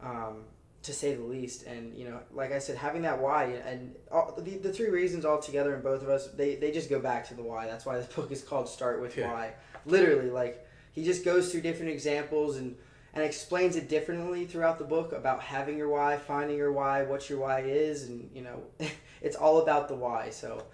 um, 0.01 0.45
to 0.83 0.93
say 0.93 1.15
the 1.15 1.25
least. 1.25 1.65
And, 1.65 1.97
you 1.97 2.05
know, 2.05 2.21
like 2.33 2.53
I 2.53 2.59
said, 2.59 2.77
having 2.77 3.03
that 3.03 3.21
why 3.21 3.45
and 3.45 3.95
all, 4.11 4.39
the, 4.39 4.59
the 4.59 4.73
three 4.73 4.91
reasons 4.91 5.25
all 5.25 5.41
together 5.41 5.75
in 5.75 5.81
both 5.81 6.03
of 6.03 6.09
us, 6.09 6.29
they, 6.29 6.57
they 6.57 6.71
just 6.71 6.91
go 6.91 7.01
back 7.01 7.27
to 7.29 7.35
the 7.35 7.43
why. 7.43 7.67
That's 7.67 7.85
why 7.85 7.97
this 7.97 8.07
book 8.15 8.31
is 8.31 8.43
called 8.43 8.69
Start 8.69 9.01
With 9.01 9.17
Yeah. 9.17 9.33
Why. 9.33 9.53
Literally, 9.85 10.31
like, 10.31 10.65
he 10.93 11.03
just 11.03 11.25
goes 11.25 11.51
through 11.51 11.63
different 11.63 11.91
examples 11.91 12.57
and, 12.57 12.77
and 13.15 13.23
explains 13.23 13.77
it 13.77 13.89
differently 13.89 14.47
throughout 14.47 14.79
the 14.79 14.85
book 14.85 15.13
about 15.13 15.41
having 15.43 15.77
your 15.77 15.89
why, 15.89 16.17
finding 16.17 16.57
your 16.57 16.73
why, 16.73 17.03
what 17.03 17.29
your 17.29 17.41
why 17.41 17.61
is, 17.61 18.05
and, 18.05 18.31
you 18.35 18.43
know, 18.43 18.63
it's 19.21 19.37
all 19.37 19.63
about 19.63 19.89
the 19.89 19.95
why. 19.95 20.31
So, 20.31 20.65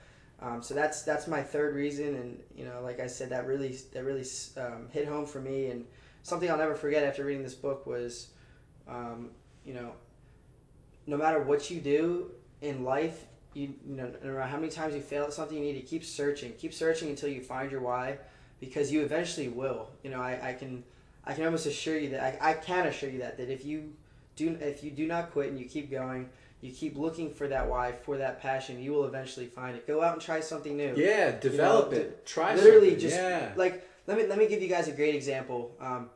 um, 0.41 0.63
so 0.63 0.73
that's 0.73 1.03
that's 1.03 1.27
my 1.27 1.43
third 1.43 1.75
reason, 1.75 2.15
and 2.15 2.41
you 2.55 2.65
know, 2.65 2.81
like 2.83 3.01
I 3.01 3.09
said, 3.09 3.31
that 3.31 3.47
really 3.47 3.77
that 3.93 4.05
really 4.05 4.25
um, 4.57 4.89
hit 4.91 5.09
home 5.09 5.27
for 5.27 5.41
me, 5.41 5.67
and 5.67 5.85
something 6.23 6.49
I'll 6.49 6.59
never 6.59 6.77
forget 6.77 7.03
after 7.03 7.25
reading 7.25 7.43
this 7.43 7.57
book 7.57 7.87
was, 7.87 8.29
um, 8.87 9.31
you 9.65 9.75
know, 9.75 9.93
no 11.09 11.17
matter 11.17 11.43
what 11.43 11.71
you 11.71 11.81
do 11.81 12.31
in 12.63 12.85
life, 12.85 13.25
you, 13.55 13.75
you 13.85 13.97
know 13.97 14.13
no 14.23 14.29
matter 14.29 14.43
how 14.43 14.59
many 14.59 14.71
times 14.71 14.95
you 14.95 15.01
fail 15.01 15.25
at 15.25 15.33
something, 15.33 15.59
you 15.59 15.65
need 15.65 15.81
to 15.81 15.87
keep 15.87 16.05
searching, 16.05 16.53
keep 16.53 16.73
searching 16.73 17.09
until 17.09 17.31
you 17.31 17.41
find 17.41 17.73
your 17.73 17.81
why, 17.81 18.19
because 18.61 18.93
you 18.93 19.03
eventually 19.03 19.49
will. 19.49 19.89
You 20.05 20.11
know, 20.11 20.21
I, 20.21 20.51
I 20.51 20.53
can 20.53 20.85
I 21.29 21.35
can 21.35 21.45
almost 21.45 21.67
assure 21.67 21.99
you 21.99 22.09
that 22.11 22.43
I, 22.43 22.51
I 22.51 22.53
can 22.55 22.87
assure 22.87 23.11
you 23.11 23.19
that 23.19 23.37
that 23.37 23.51
if 23.51 23.65
you 23.65 23.93
do 24.35 24.57
if 24.61 24.83
you 24.83 24.91
do 24.91 25.07
not 25.07 25.31
quit 25.31 25.51
and 25.51 25.59
you 25.59 25.67
keep 25.67 25.91
going, 25.91 26.31
you 26.63 26.73
keep 26.73 26.97
looking 26.97 27.33
for 27.33 27.47
that 27.49 27.69
why, 27.69 27.93
for 27.93 28.17
that 28.17 28.41
passion, 28.41 28.83
you 28.83 28.93
will 28.93 29.05
eventually 29.05 29.47
find 29.47 29.77
it. 29.77 29.87
Go 29.87 30.03
out 30.03 30.15
and 30.15 30.23
try 30.23 30.41
something 30.41 30.77
new. 30.77 30.95
Yeah, 30.97 31.33
develop 31.33 31.93
know, 31.93 31.99
it. 31.99 32.27
Try 32.27 32.55
literally 32.55 32.91
something. 32.91 33.01
just 33.01 33.17
yeah. 33.17 33.53
like 33.57 33.87
let 34.07 34.17
me 34.17 34.27
let 34.27 34.39
me 34.39 34.49
give 34.49 34.63
you 34.63 34.69
guys 34.69 34.89
a 34.89 34.93
great 34.93 35.15
example. 35.15 35.77
Um, 35.81 36.09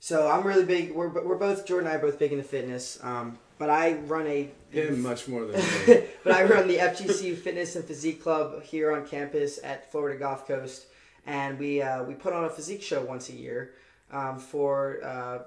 so 0.00 0.28
I'm 0.28 0.44
really 0.44 0.64
big. 0.64 0.92
We're 0.92 1.08
we're 1.08 1.38
both 1.38 1.64
Jordan 1.64 1.86
and 1.86 1.94
I 1.94 1.98
are 1.98 2.02
both 2.02 2.18
big 2.18 2.32
into 2.32 2.44
fitness. 2.44 2.98
Um, 3.04 3.38
but 3.58 3.70
I 3.70 3.94
run 3.94 4.26
a 4.26 4.50
him 4.70 5.02
much 5.02 5.28
more 5.28 5.46
than 5.46 5.60
me. 5.60 6.02
but 6.24 6.32
I 6.34 6.42
run 6.44 6.66
the 6.66 6.78
FGC 6.78 7.38
Fitness 7.38 7.76
and 7.76 7.84
Physique 7.84 8.22
Club 8.22 8.62
here 8.62 8.92
on 8.92 9.06
campus 9.06 9.58
at 9.62 9.90
Florida 9.90 10.18
Gulf 10.18 10.46
Coast, 10.46 10.86
and 11.26 11.58
we 11.60 11.80
uh, 11.80 12.02
we 12.02 12.14
put 12.14 12.32
on 12.32 12.44
a 12.44 12.50
physique 12.50 12.82
show 12.82 13.02
once 13.02 13.28
a 13.28 13.34
year 13.34 13.72
um, 14.12 14.38
for. 14.38 15.00
Uh, 15.04 15.38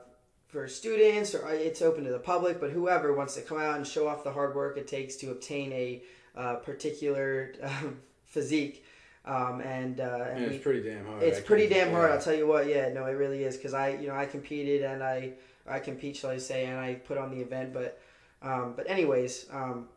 for 0.49 0.67
students, 0.67 1.35
or 1.35 1.45
uh, 1.45 1.51
it's 1.51 1.79
open 1.79 2.03
to 2.03 2.09
the 2.09 2.17
public, 2.17 2.59
but 2.59 2.71
whoever 2.71 3.13
wants 3.13 3.35
to 3.35 3.41
come 3.41 3.59
out 3.59 3.75
and 3.75 3.85
show 3.85 4.07
off 4.07 4.23
the 4.23 4.31
hard 4.31 4.55
work 4.55 4.77
it 4.77 4.87
takes 4.87 5.15
to 5.15 5.29
obtain 5.29 5.71
a 5.71 6.01
uh, 6.35 6.55
particular 6.55 7.53
um, 7.61 7.99
physique. 8.25 8.83
Um, 9.25 9.61
and, 9.61 9.99
uh, 9.99 10.25
and 10.29 10.37
And 10.37 10.49
we, 10.49 10.55
it's 10.55 10.63
pretty 10.63 10.81
damn 10.81 11.05
hard. 11.05 11.21
it's 11.21 11.37
I 11.37 11.41
pretty 11.41 11.67
damn 11.67 11.91
hard. 11.91 12.11
I'll 12.11 12.21
tell 12.21 12.33
you 12.33 12.47
what. 12.47 12.67
Yeah, 12.67 12.89
no, 12.89 13.05
it 13.05 13.11
really 13.11 13.43
is 13.43 13.57
because 13.57 13.75
I, 13.75 13.89
you 13.89 14.07
know, 14.07 14.15
I 14.15 14.25
competed 14.25 14.81
and 14.81 15.03
I, 15.03 15.33
I 15.67 15.79
compete, 15.79 16.15
shall 16.15 16.31
I 16.31 16.37
say, 16.39 16.65
and 16.65 16.79
I 16.79 16.95
put 16.95 17.19
on 17.19 17.29
the 17.29 17.41
event. 17.41 17.71
But, 17.71 18.01
um, 18.41 18.73
but 18.75 18.89
anyways, 18.89 19.45
um, 19.51 19.87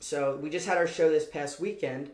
so 0.00 0.38
we 0.42 0.50
just 0.50 0.66
had 0.66 0.76
our 0.76 0.88
show 0.88 1.08
this 1.08 1.26
past 1.26 1.60
weekend, 1.60 2.10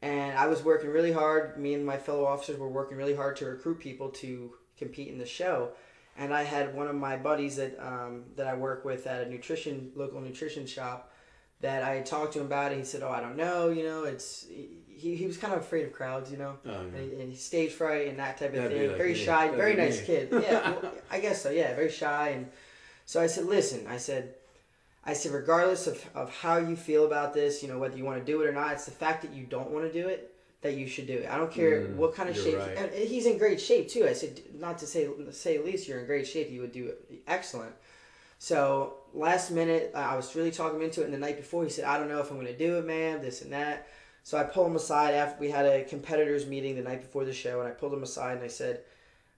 and 0.00 0.38
I 0.38 0.46
was 0.46 0.62
working 0.62 0.88
really 0.88 1.12
hard. 1.12 1.58
Me 1.58 1.74
and 1.74 1.84
my 1.84 1.98
fellow 1.98 2.24
officers 2.24 2.58
were 2.58 2.68
working 2.68 2.96
really 2.96 3.14
hard 3.14 3.36
to 3.36 3.46
recruit 3.46 3.80
people 3.80 4.08
to 4.10 4.54
compete 4.80 5.08
in 5.08 5.18
the 5.18 5.26
show. 5.26 5.70
And 6.18 6.34
I 6.34 6.42
had 6.42 6.74
one 6.74 6.88
of 6.88 6.96
my 6.96 7.16
buddies 7.16 7.56
that 7.56 7.78
um, 7.78 8.24
that 8.36 8.46
I 8.48 8.54
work 8.54 8.84
with 8.84 9.06
at 9.06 9.22
a 9.26 9.30
nutrition 9.30 9.92
local 9.94 10.20
nutrition 10.20 10.66
shop 10.66 11.12
that 11.60 11.82
I 11.84 11.94
had 11.96 12.06
talked 12.06 12.32
to 12.32 12.40
him 12.40 12.46
about 12.46 12.72
it. 12.72 12.78
He 12.78 12.84
said, 12.84 13.02
"Oh, 13.02 13.10
I 13.10 13.20
don't 13.20 13.36
know. 13.36 13.68
You 13.70 13.84
know, 13.84 14.04
it's." 14.04 14.46
He, 15.02 15.16
he 15.16 15.26
was 15.26 15.38
kind 15.38 15.54
of 15.54 15.60
afraid 15.60 15.86
of 15.86 15.94
crowds, 15.94 16.30
you 16.30 16.36
know 16.36 16.58
Oh, 16.66 16.72
yeah. 16.72 17.00
and, 17.00 17.20
and 17.22 17.34
stage 17.34 17.72
fright 17.72 18.08
and 18.08 18.18
that 18.18 18.36
type 18.36 18.50
of 18.50 18.56
That'd 18.56 18.72
thing. 18.76 18.88
like 18.88 18.98
very 18.98 19.14
me. 19.14 19.18
shy, 19.18 19.44
That'd 19.46 19.56
very 19.56 19.74
nice 19.74 19.98
me. 20.00 20.04
kid. 20.06 20.28
Yeah, 20.32 20.72
well, 20.72 20.92
I 21.10 21.20
guess 21.20 21.40
so. 21.42 21.48
Yeah, 21.48 21.74
very 21.74 21.90
shy. 21.90 22.28
And 22.36 22.50
so 23.06 23.18
I 23.22 23.26
said, 23.26 23.46
listen, 23.46 23.86
I 23.86 23.96
said, 23.96 24.34
I 25.02 25.14
said, 25.14 25.32
regardless 25.32 25.86
of, 25.86 26.04
of 26.14 26.28
how 26.36 26.58
you 26.58 26.76
feel 26.76 27.06
about 27.06 27.32
this, 27.32 27.62
you 27.62 27.68
know, 27.70 27.78
whether 27.78 27.96
you 27.96 28.04
want 28.04 28.18
to 28.18 28.30
do 28.30 28.42
it 28.42 28.46
or 28.46 28.52
not, 28.52 28.72
it's 28.74 28.84
the 28.84 28.90
fact 28.90 29.22
that 29.22 29.32
you 29.32 29.44
don't 29.46 29.70
want 29.70 29.90
to 29.90 30.02
do 30.02 30.06
it 30.06 30.29
that 30.62 30.74
you 30.74 30.86
should 30.86 31.06
do 31.06 31.14
it. 31.14 31.28
I 31.30 31.36
don't 31.38 31.50
care 31.50 31.82
Mm, 31.82 31.94
what 31.96 32.14
kind 32.14 32.28
of 32.28 32.36
shape. 32.36 32.58
right. 32.58 32.76
And 32.76 32.92
he's 32.92 33.26
in 33.26 33.38
great 33.38 33.60
shape 33.60 33.88
too. 33.88 34.06
I 34.06 34.12
said, 34.12 34.40
not 34.58 34.78
to 34.78 34.86
say 34.86 35.08
say 35.30 35.56
at 35.56 35.64
least 35.64 35.88
you're 35.88 36.00
in 36.00 36.06
great 36.06 36.26
shape. 36.26 36.50
You 36.50 36.60
would 36.60 36.72
do 36.72 36.92
excellent. 37.26 37.72
So 38.38 38.94
last 39.12 39.50
minute, 39.50 39.92
I 39.94 40.16
was 40.16 40.34
really 40.34 40.50
talking 40.50 40.76
him 40.78 40.84
into 40.84 41.02
it. 41.02 41.04
And 41.06 41.14
the 41.14 41.18
night 41.18 41.36
before, 41.36 41.64
he 41.64 41.70
said, 41.70 41.84
I 41.84 41.98
don't 41.98 42.08
know 42.08 42.20
if 42.20 42.30
I'm 42.30 42.36
going 42.36 42.46
to 42.46 42.56
do 42.56 42.78
it, 42.78 42.86
man. 42.86 43.20
This 43.20 43.42
and 43.42 43.52
that. 43.52 43.86
So 44.22 44.38
I 44.38 44.44
pulled 44.44 44.66
him 44.68 44.76
aside 44.76 45.14
after 45.14 45.40
we 45.40 45.50
had 45.50 45.66
a 45.66 45.84
competitors 45.84 46.46
meeting 46.46 46.76
the 46.76 46.82
night 46.82 47.00
before 47.00 47.24
the 47.24 47.32
show, 47.32 47.60
and 47.60 47.68
I 47.68 47.72
pulled 47.72 47.92
him 47.94 48.02
aside 48.02 48.36
and 48.36 48.44
I 48.44 48.48
said, 48.48 48.80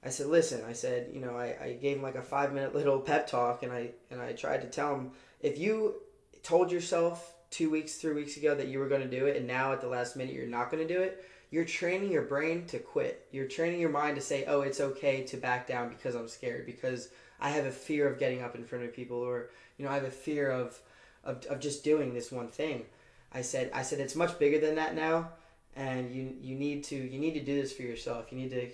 I 0.05 0.09
said, 0.09 0.27
listen, 0.27 0.61
I 0.69 0.73
said, 0.73 1.11
you 1.13 1.21
know, 1.21 1.37
I, 1.37 1.57
I 1.63 1.73
gave 1.81 1.97
him 1.99 2.03
like 2.03 2.17
a 2.17 2.23
five 2.23 2.53
minute 2.53 2.75
little 2.75 2.99
pep 3.01 3.29
talk, 3.29 3.63
and 3.63 3.73
I 3.73 3.91
and 4.11 4.21
I 4.21 4.33
tried 4.33 4.63
to 4.63 4.69
tell 4.69 4.95
him 4.95 5.13
if 5.41 5.59
you 5.59 5.95
told 6.43 6.73
yourself 6.73 7.32
two 7.53 7.71
weeks, 7.71 7.97
three 7.97 8.15
weeks 8.15 8.37
ago 8.37 8.55
that 8.55 8.67
you 8.67 8.81
were 8.81 8.89
going 8.89 9.09
to 9.09 9.19
do 9.19 9.27
it, 9.27 9.37
and 9.37 9.47
now 9.47 9.73
at 9.73 9.81
the 9.81 9.87
last 9.87 10.17
minute 10.17 10.35
you're 10.35 10.47
not 10.47 10.71
going 10.71 10.87
to 10.87 10.93
do 10.93 11.01
it, 11.01 11.25
you're 11.51 11.65
training 11.65 12.11
your 12.11 12.23
brain 12.23 12.65
to 12.67 12.79
quit. 12.79 13.27
You're 13.31 13.47
training 13.47 13.79
your 13.79 13.91
mind 13.91 14.17
to 14.17 14.23
say, 14.23 14.47
oh, 14.47 14.63
it's 14.63 14.81
okay 14.81 15.23
to 15.25 15.37
back 15.37 15.69
down 15.69 15.91
because 15.91 16.15
I'm 16.15 16.27
scared, 16.27 16.67
because 16.67 17.11
I 17.39 17.51
have 17.51 17.67
a 17.67 17.71
fear 17.71 18.09
of 18.09 18.19
getting 18.19 18.43
up 18.43 18.55
in 18.55 18.65
front 18.65 18.85
of 18.85 18.95
people, 18.95 19.19
or 19.19 19.51
you 19.77 19.85
know, 19.85 19.91
I 19.91 19.95
have 19.95 20.05
a 20.05 20.11
fear 20.11 20.51
of 20.51 20.81
of, 21.25 21.45
of 21.47 21.61
just 21.61 21.85
doing 21.85 22.15
this 22.15 22.33
one 22.33 22.49
thing. 22.49 22.85
I 23.33 23.43
said, 23.43 23.71
I 23.73 23.83
said 23.83 24.01
it's 24.01 24.17
much 24.17 24.39
bigger 24.39 24.59
than 24.59 24.75
that 24.77 24.95
now, 24.95 25.31
and 25.77 26.15
you 26.15 26.35
you 26.41 26.55
need 26.55 26.85
to 26.85 26.97
you 26.97 27.19
need 27.19 27.35
to 27.35 27.45
do 27.45 27.61
this 27.61 27.73
for 27.73 27.83
yourself. 27.83 28.33
You 28.33 28.39
need 28.39 28.51
to 28.51 28.71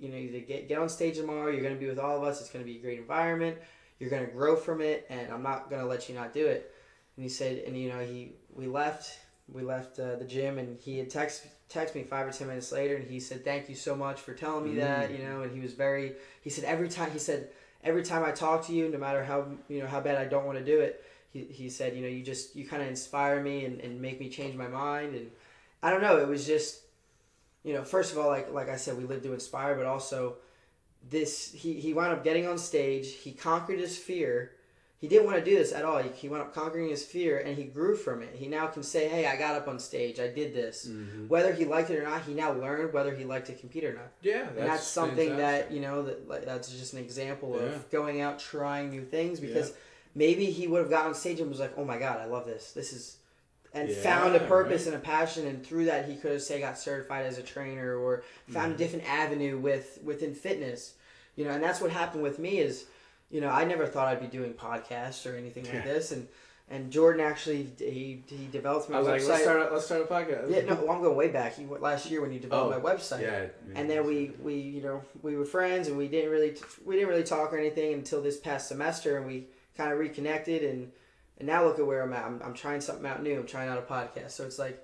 you 0.00 0.08
know 0.08 0.16
either 0.16 0.40
get 0.40 0.68
get 0.68 0.78
on 0.78 0.88
stage 0.88 1.16
tomorrow. 1.16 1.50
You're 1.50 1.62
going 1.62 1.74
to 1.74 1.80
be 1.80 1.88
with 1.88 1.98
all 1.98 2.16
of 2.16 2.24
us. 2.24 2.40
It's 2.40 2.50
going 2.50 2.64
to 2.64 2.70
be 2.70 2.78
a 2.78 2.82
great 2.82 2.98
environment. 2.98 3.58
You're 3.98 4.10
going 4.10 4.26
to 4.26 4.32
grow 4.32 4.56
from 4.56 4.80
it, 4.80 5.06
and 5.08 5.32
I'm 5.32 5.42
not 5.42 5.70
going 5.70 5.80
to 5.80 5.88
let 5.88 6.08
you 6.08 6.14
not 6.14 6.34
do 6.34 6.46
it. 6.46 6.74
And 7.16 7.24
he 7.24 7.28
said, 7.28 7.64
and 7.66 7.76
you 7.76 7.88
know 7.88 8.00
he 8.00 8.32
we 8.54 8.66
left 8.66 9.18
we 9.52 9.62
left 9.62 9.98
uh, 9.98 10.16
the 10.16 10.24
gym, 10.24 10.58
and 10.58 10.78
he 10.80 10.98
had 10.98 11.10
text 11.10 11.46
text 11.68 11.94
me 11.94 12.02
five 12.02 12.26
or 12.26 12.32
ten 12.32 12.48
minutes 12.48 12.72
later, 12.72 12.96
and 12.96 13.08
he 13.08 13.20
said, 13.20 13.44
"Thank 13.44 13.68
you 13.68 13.74
so 13.74 13.94
much 13.94 14.20
for 14.20 14.34
telling 14.34 14.64
me 14.64 14.80
that." 14.80 15.10
You 15.10 15.24
know, 15.24 15.42
and 15.42 15.52
he 15.52 15.60
was 15.60 15.72
very. 15.72 16.14
He 16.42 16.50
said 16.50 16.64
every 16.64 16.88
time 16.88 17.10
he 17.10 17.18
said 17.18 17.48
every 17.84 18.02
time 18.02 18.24
I 18.24 18.32
talk 18.32 18.66
to 18.66 18.72
you, 18.72 18.88
no 18.88 18.98
matter 18.98 19.24
how 19.24 19.46
you 19.68 19.80
know 19.80 19.86
how 19.86 20.00
bad 20.00 20.16
I 20.16 20.24
don't 20.24 20.44
want 20.44 20.58
to 20.58 20.64
do 20.64 20.80
it, 20.80 21.04
he, 21.32 21.44
he 21.44 21.70
said, 21.70 21.94
you 21.94 22.02
know, 22.02 22.08
you 22.08 22.22
just 22.22 22.56
you 22.56 22.66
kind 22.66 22.82
of 22.82 22.88
inspire 22.88 23.42
me 23.42 23.64
and, 23.64 23.80
and 23.80 24.00
make 24.00 24.20
me 24.20 24.28
change 24.28 24.56
my 24.56 24.68
mind, 24.68 25.14
and 25.14 25.30
I 25.82 25.90
don't 25.90 26.02
know, 26.02 26.18
it 26.18 26.28
was 26.28 26.46
just, 26.46 26.80
you 27.62 27.74
know, 27.74 27.84
first 27.84 28.12
of 28.12 28.18
all, 28.18 28.28
like 28.28 28.52
like 28.52 28.68
I 28.68 28.76
said, 28.76 28.98
we 28.98 29.04
live 29.04 29.22
to 29.22 29.32
inspire, 29.32 29.74
but 29.74 29.86
also 29.86 30.36
this 31.08 31.52
he 31.52 31.74
he 31.74 31.94
wound 31.94 32.12
up 32.12 32.24
getting 32.24 32.46
on 32.46 32.58
stage, 32.58 33.12
he 33.14 33.32
conquered 33.32 33.78
his 33.78 33.96
fear. 33.96 34.52
He 34.98 35.08
didn't 35.08 35.26
want 35.26 35.36
to 35.38 35.44
do 35.44 35.54
this 35.56 35.72
at 35.74 35.84
all. 35.84 35.98
He, 36.02 36.08
he 36.10 36.28
wound 36.28 36.42
up 36.42 36.54
conquering 36.54 36.88
his 36.88 37.04
fear, 37.04 37.38
and 37.38 37.56
he 37.56 37.64
grew 37.64 37.94
from 37.96 38.22
it. 38.22 38.34
He 38.34 38.46
now 38.48 38.66
can 38.68 38.82
say, 38.82 39.08
"Hey, 39.08 39.26
I 39.26 39.36
got 39.36 39.54
up 39.54 39.68
on 39.68 39.78
stage. 39.78 40.18
I 40.18 40.28
did 40.28 40.54
this." 40.54 40.86
Mhm. 40.88 41.28
Whether 41.28 41.52
he 41.52 41.66
liked 41.66 41.90
it 41.90 41.98
or 41.98 42.02
not, 42.04 42.22
he 42.22 42.32
now 42.32 42.52
learned 42.52 42.92
whether 42.94 43.14
he 43.14 43.24
liked 43.24 43.46
to 43.48 43.54
compete 43.54 43.84
or 43.84 43.92
not 43.92 44.10
Yeah, 44.22 44.44
that's, 44.44 44.56
and 44.58 44.66
that's 44.66 44.86
something 44.86 45.28
fantastic. 45.30 45.68
that 45.68 45.74
you 45.74 45.82
know 45.82 46.02
that 46.02 46.26
like, 46.26 46.44
that's 46.46 46.70
just 46.70 46.94
an 46.94 46.98
example 47.00 47.56
Yeah. 47.60 47.66
of 47.76 47.90
going 47.90 48.22
out 48.22 48.38
trying 48.38 48.90
new 48.90 49.04
things 49.04 49.38
because 49.38 49.74
maybe 50.14 50.46
he 50.46 50.66
would 50.66 50.80
have 50.80 50.90
gotten 50.90 51.08
on 51.08 51.14
stage 51.14 51.40
and 51.40 51.50
was 51.50 51.60
like 51.60 51.74
oh 51.76 51.84
my 51.84 51.98
god 51.98 52.18
i 52.20 52.24
love 52.24 52.46
this 52.46 52.72
this 52.72 52.94
is 52.94 53.18
and 53.74 53.90
Yeah, 53.90 53.96
found 54.02 54.34
a 54.34 54.40
purpose 54.40 54.86
right. 54.86 54.94
and 54.94 55.02
a 55.02 55.04
passion 55.04 55.46
and 55.46 55.62
through 55.66 55.84
that 55.86 56.08
he 56.08 56.16
could 56.16 56.32
have 56.32 56.40
say 56.42 56.58
got 56.58 56.78
certified 56.78 57.26
as 57.26 57.36
a 57.36 57.42
trainer 57.42 57.96
or 57.98 58.22
found 58.48 58.72
Mhm. 58.72 58.74
a 58.76 58.78
different 58.78 59.04
avenue 59.10 59.58
with 59.58 59.98
within 60.02 60.34
fitness 60.34 60.94
you 61.34 61.44
know 61.44 61.50
and 61.50 61.62
that's 61.62 61.82
what 61.82 61.90
happened 61.90 62.22
with 62.22 62.38
me 62.38 62.60
is 62.60 62.86
you 63.30 63.40
know 63.40 63.48
i 63.48 63.64
never 63.64 63.86
thought 63.86 64.08
i'd 64.08 64.20
be 64.20 64.26
doing 64.26 64.52
podcasts 64.52 65.30
or 65.30 65.36
anything 65.36 65.64
Yeah. 65.64 65.74
like 65.74 65.84
this 65.84 66.12
and 66.12 66.28
and 66.68 66.90
jordan 66.90 67.20
actually 67.20 67.68
he 67.78 68.22
he 68.26 68.48
developed 68.50 68.88
my 68.90 68.96
I 68.96 68.98
was 69.00 69.08
like, 69.08 69.20
website 69.20 69.28
let's 69.28 69.42
start. 69.42 69.70
A, 69.70 69.74
let's 69.74 69.86
start 69.86 70.02
a 70.02 70.04
podcast. 70.04 70.50
yeah 70.50 70.62
no 70.64 70.74
well, 70.82 70.90
i'm 70.92 71.02
going 71.02 71.16
way 71.16 71.28
back 71.28 71.54
he 71.56 71.64
went 71.66 71.82
last 71.82 72.10
year 72.10 72.20
when 72.20 72.32
you 72.32 72.40
developed 72.40 72.74
Oh, 72.76 72.80
my 72.80 72.92
website 72.94 73.22
Yeah. 73.22 73.46
and 73.74 73.88
then 73.90 74.06
we 74.06 74.32
we 74.42 74.54
you 74.54 74.82
know 74.82 75.02
we 75.22 75.36
were 75.36 75.44
friends 75.44 75.88
and 75.88 75.96
we 75.96 76.08
didn't 76.08 76.30
really 76.30 76.56
we 76.84 76.94
didn't 76.94 77.08
really 77.08 77.24
talk 77.24 77.52
or 77.52 77.58
anything 77.58 77.94
until 77.94 78.20
this 78.22 78.38
past 78.38 78.68
semester 78.68 79.16
and 79.16 79.26
we 79.26 79.46
kind 79.76 79.92
of 79.92 79.98
reconnected 79.98 80.62
and 80.62 80.90
and 81.38 81.46
now 81.46 81.64
look 81.64 81.78
at 81.78 81.86
where 81.86 82.02
I'm 82.02 82.12
at 82.12 82.24
I'm, 82.24 82.40
I'm 82.44 82.54
trying 82.54 82.80
something 82.80 83.06
out 83.06 83.22
new 83.22 83.38
I'm 83.38 83.46
trying 83.46 83.68
out 83.68 83.78
a 83.78 83.82
podcast 83.82 84.30
so 84.32 84.44
it's 84.44 84.58
like 84.58 84.82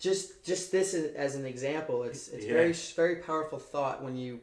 just 0.00 0.44
just 0.44 0.70
this 0.72 0.92
as, 0.94 1.14
as 1.14 1.34
an 1.36 1.46
example 1.46 2.02
it's 2.02 2.28
it's 2.28 2.44
Yeah. 2.44 2.52
very 2.54 2.72
very 2.72 3.16
powerful 3.16 3.58
thought 3.58 4.02
when 4.04 4.16
you 4.16 4.40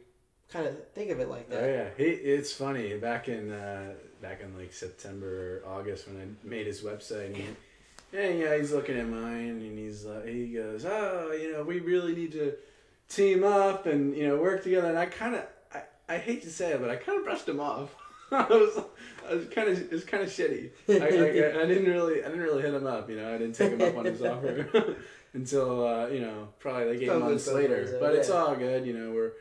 kind 0.52 0.66
of 0.66 0.88
think 0.88 1.10
of 1.10 1.20
it 1.20 1.28
like 1.28 1.48
that. 1.48 1.58
Oh 1.58 1.66
that 1.66 1.96
yeah, 1.98 2.04
he, 2.04 2.10
it's 2.10 2.52
funny. 2.52 2.96
Back 2.96 3.28
in 3.28 3.52
uh, 3.52 3.94
back 4.20 4.42
in 4.42 4.56
like 4.56 4.72
September, 4.72 5.62
or 5.64 5.78
August, 5.78 6.08
when 6.08 6.20
I 6.20 6.46
made 6.46 6.66
his 6.66 6.82
website, 6.82 7.26
and 7.26 7.36
he, 7.36 7.44
yeah, 8.12 8.28
yeah, 8.28 8.56
he's 8.56 8.72
looking 8.72 8.98
at 8.98 9.08
mine, 9.08 9.48
and 9.48 9.78
he's 9.78 10.06
uh, 10.06 10.22
he 10.26 10.48
goes, 10.48 10.84
oh, 10.84 11.32
you 11.32 11.52
know, 11.52 11.62
we 11.62 11.80
really 11.80 12.14
need 12.14 12.32
to 12.32 12.54
team 13.08 13.44
up 13.44 13.86
and 13.86 14.16
you 14.16 14.26
know 14.26 14.36
work 14.36 14.62
together. 14.62 14.88
And 14.88 14.98
I 14.98 15.06
kind 15.06 15.34
of, 15.34 15.44
I, 15.74 15.82
I 16.08 16.18
hate 16.18 16.42
to 16.42 16.50
say 16.50 16.72
it, 16.72 16.80
but 16.80 16.90
I 16.90 16.96
kind 16.96 17.18
of 17.18 17.24
brushed 17.24 17.48
him 17.48 17.60
off. 17.60 17.94
I 18.32 18.46
was, 18.46 18.84
I 19.28 19.34
was 19.34 19.46
kind 19.48 19.68
of, 19.68 19.78
it 19.78 19.92
was 19.92 20.04
kind 20.04 20.22
of 20.22 20.30
shitty. 20.30 20.70
I, 20.88 20.92
I, 20.94 21.62
I 21.62 21.66
didn't 21.66 21.84
really, 21.84 22.22
I 22.24 22.28
didn't 22.28 22.40
really 22.40 22.62
hit 22.62 22.72
him 22.72 22.86
up. 22.86 23.10
You 23.10 23.16
know, 23.16 23.34
I 23.34 23.38
didn't 23.38 23.54
take 23.54 23.72
him 23.72 23.82
up 23.82 23.96
on 23.96 24.06
his 24.06 24.22
offer 24.22 24.96
until 25.34 25.86
uh, 25.86 26.06
you 26.08 26.20
know 26.20 26.48
probably 26.58 26.92
like 26.92 27.02
eight 27.02 27.18
months 27.18 27.48
later. 27.48 27.96
but 28.00 28.14
it's 28.14 28.30
all 28.30 28.54
good. 28.54 28.86
You 28.86 28.94
know, 28.94 29.10
we're 29.12 29.32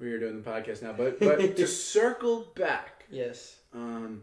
we 0.00 0.10
are 0.12 0.18
doing 0.18 0.42
the 0.42 0.50
podcast 0.50 0.82
now. 0.82 0.92
But 0.92 1.20
but 1.20 1.38
to 1.56 1.66
circle 1.66 2.48
back, 2.56 3.04
yes 3.10 3.56
um, 3.72 4.22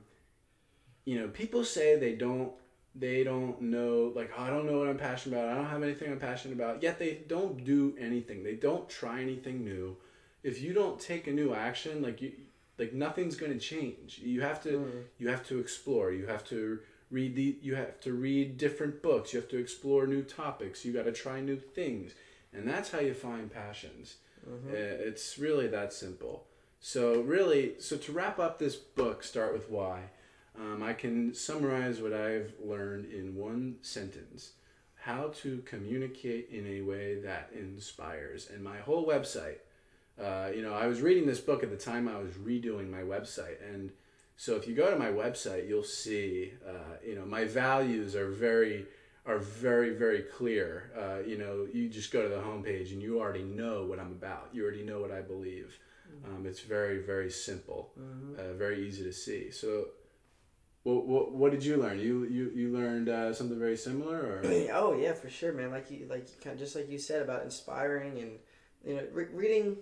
you 1.06 1.20
know, 1.20 1.28
people 1.30 1.64
say 1.64 1.98
they 1.98 2.14
don't 2.14 2.52
they 2.96 3.24
don't 3.24 3.62
know 3.62 4.12
like 4.16 4.32
oh, 4.38 4.44
I 4.44 4.50
don't 4.50 4.66
know 4.66 4.80
what 4.80 4.90
I'm 4.90 4.98
passionate 4.98 5.38
about. 5.38 5.50
I 5.50 5.56
don't 5.56 5.70
have 5.70 5.84
anything 5.84 6.12
I'm 6.12 6.20
passionate 6.20 6.56
about. 6.56 6.84
Yet 6.84 7.00
they 7.00 7.20
don't 7.28 7.64
do 7.64 7.96
anything. 8.00 8.44
They 8.44 8.56
don't 8.56 8.90
try 8.90 9.22
anything 9.22 9.64
new. 9.64 9.96
If 10.44 10.62
you 10.62 10.74
don't 10.74 11.00
take 11.00 11.28
a 11.28 11.32
new 11.32 11.54
action, 11.54 12.02
like 12.02 12.22
you 12.22 12.34
like 12.78 12.94
nothing's 12.94 13.36
going 13.36 13.54
to 13.54 13.60
change. 13.60 14.20
You 14.24 14.42
have 14.42 14.62
to 14.64 14.70
Mm. 14.70 15.04
you 15.18 15.30
have 15.30 15.48
to 15.48 15.60
explore. 15.60 16.12
You 16.12 16.26
have 16.28 16.44
to 16.50 16.80
read 17.10 17.36
the 17.36 17.58
you 17.62 17.76
have 17.76 18.00
to 18.02 18.14
read 18.14 18.58
different 18.58 19.02
books. 19.02 19.34
You 19.34 19.40
have 19.40 19.50
to 19.50 19.58
explore 19.58 20.08
new 20.08 20.24
topics. 20.24 20.84
You 20.84 20.92
got 20.92 21.06
to 21.06 21.12
try 21.14 21.40
new 21.40 21.58
things. 21.58 22.14
And 22.54 22.68
that's 22.68 22.92
how 22.92 23.00
you 23.00 23.14
find 23.14 23.52
passions. 23.52 24.16
Mhm. 24.48 24.72
Uh, 24.72 25.04
It's 25.08 25.38
really 25.38 25.68
that 25.68 25.94
simple. 25.94 26.48
So 26.80 27.22
really, 27.22 27.80
so 27.80 27.98
to 27.98 28.12
wrap 28.12 28.40
up 28.40 28.60
this 28.60 28.76
book, 28.76 29.24
start 29.24 29.54
with 29.54 29.70
why. 29.70 30.10
Um, 30.56 30.82
I 30.82 30.94
can 30.94 31.34
summarize 31.34 32.02
what 32.02 32.14
I've 32.14 32.54
learned 32.64 33.06
in 33.12 33.36
one 33.36 33.78
sentence. 33.82 34.54
how 35.02 35.30
to 35.30 35.62
communicate 35.62 36.50
in 36.52 36.68
a 36.68 36.82
way 36.82 37.22
that 37.22 37.50
inspires. 37.54 38.50
And 38.50 38.62
my 38.62 38.78
whole 38.80 39.08
website, 39.08 39.60
uh, 40.22 40.50
you 40.54 40.62
know, 40.62 40.74
I 40.74 40.88
was 40.88 41.02
reading 41.02 41.26
this 41.26 41.40
book 41.40 41.64
at 41.64 41.70
the 41.70 41.78
time 41.78 42.10
I 42.10 42.18
was 42.18 42.32
redoing 42.34 42.90
my 42.90 43.04
website. 43.04 43.58
And 43.72 43.92
so 44.36 44.58
if 44.58 44.68
you 44.68 44.76
go 44.76 44.90
to 44.92 44.98
my 45.00 45.10
website, 45.10 45.70
you'll 45.70 45.84
see, 45.84 46.52
uh, 46.68 46.98
you 47.06 47.16
know, 47.16 47.26
my 47.26 47.46
values 47.46 48.16
are 48.18 48.30
very 48.30 48.86
are 49.28 49.38
very 49.40 49.92
very 49.96 50.22
clear. 50.22 50.92
Uh, 50.98 51.20
you 51.28 51.38
know, 51.38 51.68
you 51.72 51.90
just 51.90 52.12
go 52.12 52.22
to 52.24 52.30
the 52.30 52.42
homepage 52.42 52.92
and 52.94 53.02
you 53.02 53.20
already 53.20 53.44
know 53.44 53.86
what 53.86 54.00
I'm 54.00 54.12
about. 54.12 54.50
You 54.54 54.64
already 54.64 54.84
know 54.84 55.00
what 55.02 55.12
I 55.12 55.22
believe. 55.22 55.78
Um, 56.26 56.46
it's 56.46 56.62
very 56.62 57.00
very 57.04 57.30
simple, 57.30 57.92
Mm-hmm. 58.00 58.40
uh, 58.40 58.54
very 58.54 58.88
easy 58.88 59.04
to 59.04 59.12
see. 59.14 59.52
So, 59.52 59.90
what, 60.84 61.06
what, 61.06 61.32
what 61.34 61.52
did 61.52 61.64
you 61.66 61.78
learn? 61.78 62.00
You 62.00 62.24
you 62.26 62.52
you 62.56 62.70
learned 62.72 63.10
uh, 63.10 63.34
something 63.34 63.60
very 63.60 63.76
similar, 63.78 64.18
or 64.18 64.42
oh 64.74 64.98
yeah, 64.98 65.14
for 65.14 65.30
sure, 65.30 65.52
man. 65.54 65.70
Like 65.72 65.92
you, 65.92 66.08
like 66.10 66.26
kind 66.42 66.54
of 66.54 66.60
just 66.60 66.76
like 66.76 66.90
you 66.90 66.98
said 66.98 67.22
about 67.22 67.44
inspiring 67.44 68.18
and 68.20 68.32
you 68.86 68.96
know 68.96 69.04
re- 69.12 69.28
reading. 69.34 69.78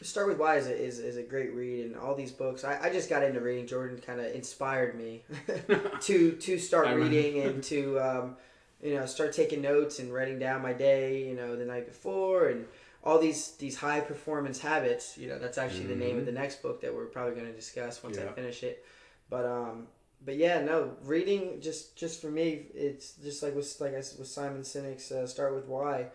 Start 0.00 0.28
with 0.28 0.38
Why 0.38 0.56
is 0.58 0.68
a, 0.68 0.76
is, 0.80 1.00
is 1.00 1.16
a 1.16 1.24
great 1.24 1.52
read, 1.54 1.84
and 1.86 1.96
all 1.96 2.14
these 2.14 2.30
books. 2.30 2.62
I, 2.62 2.78
I 2.84 2.90
just 2.90 3.10
got 3.10 3.24
into 3.24 3.40
reading. 3.40 3.66
Jordan 3.66 3.98
kind 4.00 4.20
of 4.20 4.32
inspired 4.32 4.96
me 4.96 5.24
to 6.02 6.32
to 6.32 6.58
start 6.58 6.88
reading 6.96 7.42
and 7.42 7.62
to 7.64 7.98
um, 7.98 8.36
you 8.82 8.94
know 8.94 9.06
start 9.06 9.32
taking 9.32 9.60
notes 9.60 9.98
and 9.98 10.12
writing 10.12 10.38
down 10.38 10.62
my 10.62 10.72
day. 10.72 11.28
You 11.28 11.34
know 11.34 11.56
the 11.56 11.64
night 11.64 11.86
before 11.86 12.48
and 12.48 12.66
all 13.04 13.18
these 13.18 13.52
these 13.52 13.76
high 13.76 14.00
performance 14.00 14.58
habits. 14.60 15.16
You 15.18 15.28
know 15.28 15.38
that's 15.38 15.58
actually 15.58 15.86
the 15.86 15.96
name 15.96 16.18
of 16.18 16.26
the 16.26 16.32
next 16.32 16.62
book 16.62 16.80
that 16.82 16.94
we're 16.94 17.06
probably 17.06 17.34
going 17.34 17.46
to 17.46 17.52
discuss 17.52 18.02
once 18.02 18.18
I 18.18 18.26
finish 18.28 18.62
it. 18.62 18.84
But 19.30 19.44
um, 19.44 19.86
but 20.24 20.36
yeah, 20.36 20.60
no, 20.60 20.92
reading 21.04 21.60
just 21.60 21.96
just 21.96 22.20
for 22.20 22.30
me, 22.30 22.66
it's 22.74 23.14
just 23.14 23.42
like 23.42 23.54
with 23.54 23.80
like 23.80 23.92
I 23.92 23.98
with 23.98 24.26
Simon 24.26 24.62
Sinek's 24.62 25.10
uh, 25.12 25.26
Start 25.26 25.54
with 25.54 25.66
Why. 25.66 26.06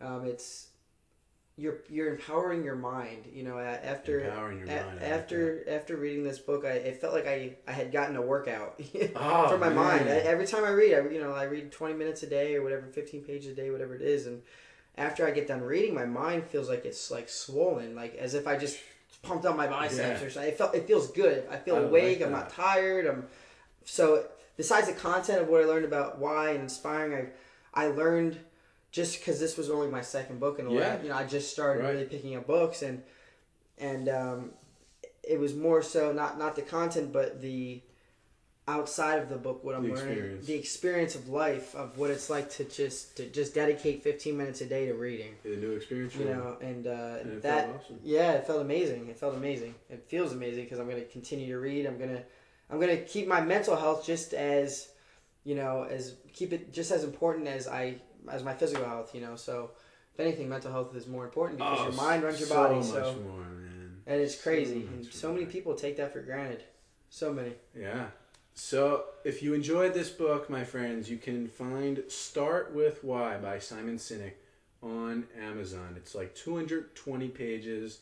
Um, 0.00 0.24
it's 0.26 0.68
you're 1.56 1.78
you're 1.88 2.08
empowering 2.12 2.64
your 2.64 2.76
mind. 2.76 3.26
You 3.32 3.44
know, 3.44 3.58
after 3.58 4.20
a- 4.20 4.28
like 4.66 5.02
after 5.02 5.68
after 5.68 5.96
reading 5.96 6.24
this 6.24 6.38
book, 6.38 6.64
I 6.64 6.70
it 6.72 7.00
felt 7.00 7.12
like 7.14 7.26
I, 7.26 7.56
I 7.68 7.72
had 7.72 7.92
gotten 7.92 8.16
a 8.16 8.22
workout 8.22 8.80
Oh, 9.16 9.48
for 9.48 9.58
my 9.58 9.68
mind. 9.68 10.08
I, 10.08 10.16
every 10.18 10.46
time 10.46 10.64
I 10.64 10.70
read, 10.70 10.94
I 10.94 11.08
you 11.10 11.20
know 11.20 11.32
I 11.32 11.44
read 11.44 11.70
twenty 11.70 11.94
minutes 11.94 12.22
a 12.22 12.26
day 12.26 12.54
or 12.56 12.62
whatever, 12.62 12.86
fifteen 12.86 13.22
pages 13.22 13.52
a 13.52 13.54
day, 13.54 13.70
whatever 13.70 13.94
it 13.94 14.02
is, 14.02 14.26
and 14.26 14.42
after 14.96 15.26
I 15.26 15.30
get 15.30 15.46
done 15.46 15.62
reading, 15.62 15.94
my 15.94 16.04
mind 16.06 16.44
feels 16.46 16.68
like 16.68 16.84
it's 16.84 17.10
like 17.10 17.28
swollen, 17.28 17.94
like 17.94 18.14
as 18.16 18.34
if 18.34 18.46
I 18.46 18.56
just 18.56 18.78
pumped 19.22 19.44
up 19.44 19.56
my 19.56 19.66
biceps 19.66 20.20
Yeah. 20.20 20.26
or 20.26 20.30
something. 20.30 20.50
It 20.52 20.58
felt 20.58 20.74
it 20.74 20.86
feels 20.86 21.10
good. 21.12 21.46
I 21.50 21.56
feel 21.56 21.76
I 21.76 21.80
like 21.80 21.88
awake. 21.88 22.22
I'm 22.22 22.32
not 22.32 22.50
tired. 22.50 23.06
I'm 23.06 23.24
so 23.84 24.26
besides 24.56 24.86
the 24.88 24.94
content 24.94 25.42
of 25.42 25.48
what 25.48 25.60
I 25.62 25.66
learned 25.66 25.84
about 25.84 26.18
why 26.18 26.50
and 26.52 26.62
inspiring, 26.62 27.28
I 27.74 27.84
I 27.84 27.86
learned 27.88 28.38
just 28.92 29.18
because 29.18 29.40
this 29.40 29.56
was 29.56 29.70
only 29.70 29.88
my 29.88 30.02
second 30.02 30.38
book 30.38 30.58
in 30.58 30.66
a 30.66 30.70
Yeah. 30.72 30.94
while. 30.94 31.02
You 31.02 31.08
know, 31.08 31.16
I 31.16 31.24
just 31.24 31.50
started 31.50 31.82
Right. 31.82 31.92
really 31.94 32.04
picking 32.04 32.36
up 32.36 32.46
books 32.46 32.82
and 32.82 33.02
and 33.78 34.08
um, 34.08 34.50
it 35.24 35.40
was 35.40 35.54
more 35.54 35.82
so 35.82 36.12
not 36.12 36.38
not 36.38 36.54
the 36.54 36.62
content 36.62 37.12
but 37.12 37.40
the 37.40 37.80
outside 38.68 39.18
of 39.18 39.28
the 39.28 39.36
book 39.36 39.64
what 39.64 39.74
i'm 39.74 39.82
The 39.88 39.94
learning 39.94 40.08
experience. 40.18 40.46
the 40.46 40.54
experience 40.54 41.14
of 41.16 41.28
life 41.28 41.74
of 41.74 41.98
what 41.98 42.10
it's 42.10 42.30
like 42.30 42.48
to 42.50 42.64
just 42.64 43.16
to 43.16 43.26
just 43.28 43.54
dedicate 43.54 44.04
15 44.04 44.36
minutes 44.36 44.60
a 44.60 44.66
day 44.66 44.86
to 44.86 44.94
reading 44.94 45.34
The 45.42 45.56
new 45.56 45.72
experience. 45.72 46.14
you 46.14 46.26
know 46.26 46.56
and, 46.60 46.86
uh, 46.86 47.16
and 47.22 47.42
that 47.42 47.70
awesome. 47.70 47.98
yeah 48.04 48.32
it 48.34 48.46
felt 48.46 48.60
amazing 48.60 49.08
it 49.08 49.18
felt 49.18 49.34
amazing 49.34 49.74
it 49.90 50.04
feels 50.06 50.32
amazing 50.32 50.62
because 50.64 50.78
i'm 50.78 50.88
going 50.88 51.00
to 51.00 51.08
continue 51.08 51.48
to 51.48 51.58
read 51.58 51.86
i'm 51.86 51.98
going 51.98 52.10
to 52.14 52.22
i'm 52.70 52.78
to 52.80 52.98
keep 53.04 53.26
my 53.26 53.40
mental 53.40 53.74
health 53.74 54.06
just 54.06 54.32
as 54.32 54.90
you 55.42 55.56
know 55.56 55.82
as 55.90 56.14
keep 56.32 56.52
it 56.52 56.72
just 56.72 56.92
as 56.92 57.02
important 57.02 57.48
as 57.48 57.66
i 57.66 57.96
as 58.30 58.42
my 58.42 58.54
physical 58.54 58.84
health 58.84 59.14
you 59.14 59.20
know 59.20 59.36
so 59.36 59.70
if 60.14 60.20
anything 60.20 60.48
mental 60.48 60.70
health 60.70 60.94
is 60.94 61.06
more 61.06 61.24
important 61.24 61.58
because 61.58 61.78
Oh, 61.80 61.84
your 61.84 61.92
mind 61.94 62.22
runs 62.22 62.38
your 62.40 62.48
so 62.48 62.54
body 62.54 62.74
much 62.76 62.84
so 62.86 63.16
more, 63.26 63.38
man. 63.40 63.96
and 64.06 64.20
it's 64.20 64.40
crazy 64.40 64.82
So 64.82 64.88
and 64.92 65.06
so 65.06 65.32
many 65.32 65.46
people 65.46 65.74
take 65.74 65.96
that 65.96 66.12
for 66.12 66.20
granted 66.20 66.62
so 67.10 67.32
many 67.32 67.52
Yeah. 67.78 68.06
So 68.54 69.04
if 69.24 69.42
you 69.42 69.54
enjoyed 69.54 69.94
this 69.94 70.10
book, 70.10 70.50
my 70.50 70.62
friends, 70.62 71.10
you 71.10 71.16
can 71.16 71.48
find 71.48 72.02
Start 72.08 72.74
with 72.74 73.02
Why 73.02 73.38
by 73.38 73.58
Simon 73.58 73.96
Sinek 73.96 74.32
on 74.82 75.24
Amazon. 75.40 75.94
It's 75.96 76.14
like 76.14 76.34
220 76.34 77.28
pages. 77.28 78.00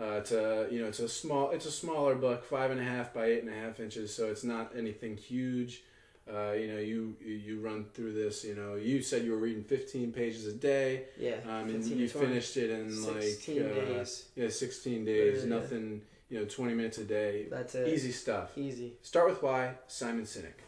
Uh, 0.00 0.18
it's 0.20 0.30
a 0.30 0.68
you 0.70 0.80
know 0.80 0.86
it's 0.86 1.00
a 1.00 1.08
small 1.08 1.50
it's 1.50 1.66
a 1.66 1.70
smaller 1.72 2.14
book, 2.14 2.44
five 2.44 2.70
and 2.70 2.80
a 2.80 2.84
half 2.84 3.12
by 3.12 3.24
eight 3.26 3.42
and 3.42 3.48
a 3.52 3.56
half 3.56 3.80
inches, 3.80 4.14
so 4.14 4.26
it's 4.28 4.44
not 4.44 4.70
anything 4.76 5.16
huge. 5.16 5.82
Uh, 6.30 6.52
you 6.52 6.68
know, 6.68 6.78
you 6.78 7.16
you 7.24 7.60
run 7.60 7.86
through 7.94 8.12
this. 8.12 8.44
You 8.44 8.54
know, 8.54 8.74
you 8.76 9.00
said 9.02 9.24
you 9.24 9.32
were 9.32 9.38
reading 9.38 9.64
15 9.64 10.12
pages 10.12 10.46
a 10.46 10.52
day, 10.52 11.04
yeah 11.18 11.36
um, 11.44 11.68
and 11.70 11.84
you 11.84 12.08
20. 12.08 12.26
finished 12.26 12.56
it 12.56 12.70
in 12.70 12.90
16 12.92 13.56
like 13.62 13.70
uh, 13.70 13.74
days 13.74 14.28
yeah 14.36 14.48
16 14.48 15.04
days. 15.04 15.44
Yeah. 15.44 15.48
Nothing. 15.48 16.02
You 16.30 16.40
know, 16.40 16.44
20 16.44 16.74
minutes 16.74 16.98
a 16.98 17.04
day. 17.04 17.46
that's 17.50 17.74
it 17.74 17.88
Easy 17.88 18.12
stuff. 18.12 18.50
easy 18.54 18.92
Start 19.00 19.30
with 19.30 19.42
why, 19.42 19.76
Simon 19.86 20.24
Sinek. 20.24 20.60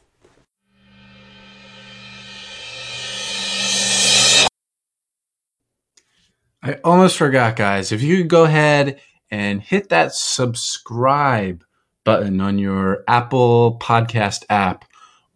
I 6.62 6.74
almost 6.84 7.16
forgot, 7.16 7.56
guys. 7.56 7.90
If 7.92 8.02
you 8.02 8.18
could 8.18 8.28
go 8.28 8.44
ahead 8.44 9.00
and 9.30 9.62
hit 9.62 9.88
that 9.88 10.14
subscribe 10.14 11.64
button 12.04 12.40
on 12.40 12.58
your 12.58 13.04
Apple 13.08 13.78
Podcast 13.78 14.44
app 14.50 14.84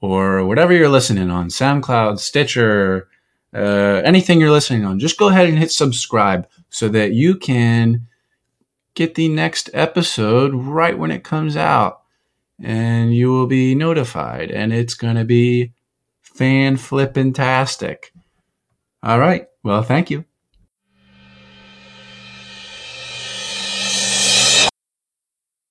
or 0.04 0.44
whatever 0.44 0.74
you're 0.74 0.88
listening 0.88 1.30
on, 1.30 1.48
SoundCloud, 1.48 2.18
Stitcher, 2.18 3.08
uh, 3.54 4.02
anything 4.04 4.38
you're 4.38 4.50
listening 4.50 4.84
on, 4.84 4.98
just 4.98 5.18
go 5.18 5.28
ahead 5.28 5.48
and 5.48 5.58
hit 5.58 5.70
subscribe 5.70 6.46
so 6.68 6.88
that 6.88 7.12
you 7.12 7.36
can 7.36 8.06
get 8.94 9.14
the 9.14 9.28
next 9.28 9.70
episode 9.72 10.54
right 10.54 10.98
when 10.98 11.10
it 11.10 11.24
comes 11.24 11.56
out 11.56 12.02
and 12.62 13.14
you 13.14 13.30
will 13.30 13.46
be 13.46 13.74
notified 13.74 14.50
and 14.50 14.72
it's 14.72 14.94
going 14.94 15.16
to 15.16 15.24
be 15.24 15.72
fan 16.20 16.76
flippin' 16.76 17.32
tastic. 17.32 18.12
All 19.02 19.18
right. 19.18 19.46
Well, 19.62 19.82
thank 19.82 20.10
you. 20.10 20.26